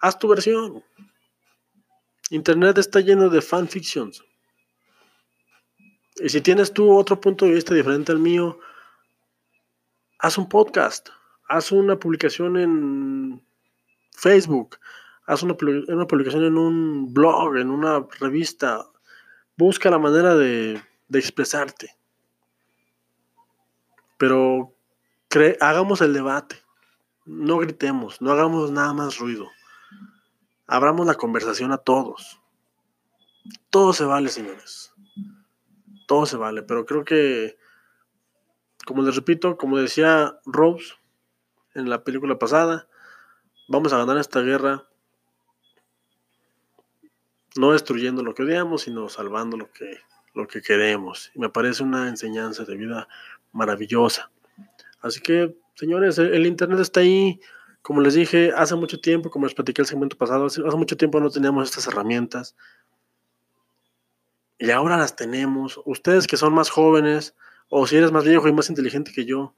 haz 0.00 0.18
tu 0.18 0.28
versión. 0.28 0.84
Internet 2.30 2.78
está 2.78 3.00
lleno 3.00 3.28
de 3.28 3.40
fanfictions. 3.40 4.24
Y 6.16 6.28
si 6.28 6.40
tienes 6.40 6.72
tú 6.72 6.96
otro 6.96 7.20
punto 7.20 7.44
de 7.44 7.52
vista 7.52 7.74
diferente 7.74 8.12
al 8.12 8.18
mío, 8.18 8.58
haz 10.18 10.38
un 10.38 10.48
podcast, 10.48 11.10
haz 11.48 11.72
una 11.72 11.98
publicación 11.98 12.56
en 12.56 13.42
Facebook, 14.12 14.78
haz 15.26 15.42
una, 15.42 15.56
una 15.88 16.06
publicación 16.06 16.44
en 16.44 16.56
un 16.56 17.12
blog, 17.12 17.56
en 17.56 17.70
una 17.70 18.06
revista. 18.20 18.86
Busca 19.56 19.90
la 19.90 19.98
manera 19.98 20.36
de, 20.36 20.80
de 21.08 21.18
expresarte. 21.18 21.96
Pero 24.18 24.74
hagamos 25.60 26.00
el 26.00 26.12
debate. 26.12 26.56
No 27.24 27.58
gritemos, 27.58 28.20
no 28.22 28.30
hagamos 28.32 28.70
nada 28.70 28.92
más 28.92 29.18
ruido 29.18 29.48
abramos 30.66 31.06
la 31.06 31.14
conversación 31.14 31.72
a 31.72 31.78
todos. 31.78 32.40
Todo 33.70 33.92
se 33.92 34.04
vale, 34.04 34.28
señores. 34.28 34.92
Todo 36.06 36.26
se 36.26 36.36
vale, 36.36 36.62
pero 36.62 36.86
creo 36.86 37.04
que, 37.04 37.58
como 38.86 39.02
les 39.02 39.16
repito, 39.16 39.56
como 39.56 39.78
decía 39.78 40.38
Rose 40.44 40.94
en 41.76 41.88
la 41.88 42.02
película 42.04 42.38
pasada, 42.38 42.88
vamos 43.68 43.92
a 43.92 43.98
ganar 43.98 44.18
esta 44.18 44.40
guerra 44.40 44.88
no 47.56 47.72
destruyendo 47.72 48.22
lo 48.22 48.34
que 48.34 48.42
odiamos, 48.42 48.82
sino 48.82 49.08
salvando 49.08 49.56
lo 49.56 49.72
que, 49.72 49.98
lo 50.34 50.46
que 50.46 50.60
queremos. 50.60 51.30
Y 51.34 51.38
me 51.38 51.48
parece 51.48 51.82
una 51.82 52.08
enseñanza 52.08 52.64
de 52.64 52.76
vida 52.76 53.08
maravillosa. 53.52 54.30
Así 55.00 55.20
que, 55.20 55.56
señores, 55.74 56.18
el 56.18 56.46
Internet 56.46 56.80
está 56.80 57.00
ahí 57.00 57.40
como 57.86 58.00
les 58.00 58.14
dije, 58.14 58.52
hace 58.52 58.74
mucho 58.74 58.98
tiempo, 58.98 59.30
como 59.30 59.46
les 59.46 59.54
platiqué 59.54 59.80
el 59.80 59.86
segmento 59.86 60.18
pasado, 60.18 60.46
hace, 60.46 60.60
mucho 60.60 60.96
tiempo 60.96 61.20
no 61.20 61.30
teníamos 61.30 61.70
estas 61.70 61.86
herramientas. 61.86 62.56
Y 64.58 64.72
ahora 64.72 64.96
las 64.96 65.14
tenemos. 65.14 65.80
Ustedes 65.84 66.26
que 66.26 66.36
son 66.36 66.52
más 66.52 66.68
jóvenes, 66.68 67.36
o 67.68 67.86
si 67.86 67.94
eres 67.96 68.10
más 68.10 68.24
viejo 68.24 68.48
y 68.48 68.52
más 68.52 68.70
inteligente 68.70 69.12
que 69.14 69.24
yo, 69.24 69.54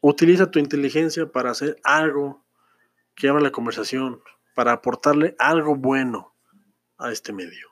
utiliza 0.00 0.50
tu 0.50 0.58
inteligencia 0.58 1.26
para 1.30 1.50
hacer 1.50 1.76
algo 1.84 2.44
que 3.14 3.28
abra 3.28 3.42
la 3.42 3.50
conversación, 3.50 4.20
para 4.54 4.72
aportarle 4.72 5.34
algo 5.38 5.76
bueno 5.76 6.34
a 6.98 7.12
este 7.12 7.32
medio. 7.32 7.68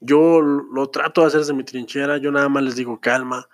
Yo 0.00 0.40
lo 0.40 0.90
trato 0.90 1.22
de 1.22 1.28
hacer 1.28 1.40
desde 1.40 1.54
mi 1.54 1.64
trinchera, 1.64 2.18
yo 2.18 2.30
nada 2.30 2.48
más 2.48 2.62
les 2.62 2.76
digo 2.76 3.00
calma, 3.00 3.48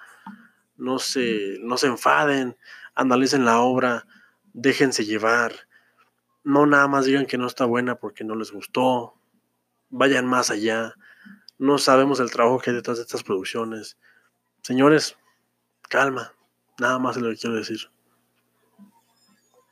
no 0.76 0.98
se, 0.98 1.58
no 1.60 1.76
se 1.76 1.86
enfaden, 1.86 2.56
analicen 2.94 3.44
la 3.44 3.60
obra, 3.60 4.06
déjense 4.52 5.04
llevar, 5.04 5.52
no 6.42 6.66
nada 6.66 6.88
más 6.88 7.04
digan 7.04 7.26
que 7.26 7.38
no 7.38 7.46
está 7.46 7.66
buena 7.66 7.96
porque 7.96 8.24
no 8.24 8.34
les 8.34 8.50
gustó, 8.50 9.14
vayan 9.90 10.26
más 10.26 10.50
allá, 10.50 10.94
no 11.58 11.78
sabemos 11.78 12.20
el 12.20 12.30
trabajo 12.30 12.58
que 12.58 12.70
hay 12.70 12.76
detrás 12.76 12.96
de 12.96 13.02
estas 13.02 13.22
producciones. 13.22 13.98
Señores, 14.62 15.16
calma, 15.88 16.34
nada 16.80 16.98
más 16.98 17.16
es 17.16 17.22
lo 17.22 17.30
que 17.30 17.36
quiero 17.36 17.56
decir. 17.56 17.90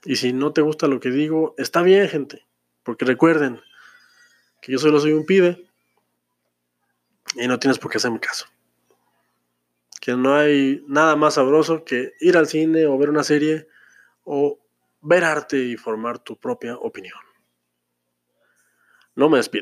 Y 0.05 0.17
si 0.17 0.33
no 0.33 0.53
te 0.53 0.61
gusta 0.61 0.87
lo 0.87 1.01
que 1.01 1.11
digo, 1.11 1.55
está 1.59 1.83
bien, 1.83 2.09
gente, 2.09 2.47
porque 2.85 3.05
recuerden 3.05 3.61
que 4.63 4.73
yo 4.73 4.79
solo 4.79 5.01
soy 5.01 5.13
un 5.13 5.27
pibe 5.27 5.67
y 7.35 7.49
no 7.49 7.59
tienes 7.59 7.79
por 7.79 7.91
qué 7.91 7.99
hacerme 7.99 8.21
caso. 8.21 8.47
Que 10.01 10.15
no 10.15 10.35
hay 10.35 10.85
nada 10.87 11.17
más 11.17 11.35
sabroso 11.35 11.85
que 11.85 12.13
ir 12.21 12.37
al 12.37 12.47
cine 12.47 12.87
o 12.87 12.97
ver 12.97 13.11
una 13.11 13.25
serie 13.25 13.69
o 14.25 14.59
ver 15.01 15.25
arte 15.25 15.59
y 15.59 15.77
formar 15.77 16.19
tu 16.19 16.37
propia 16.37 16.77
opinión. 16.77 17.19
No 19.15 19.29
me 19.29 19.39
despido. 19.39 19.57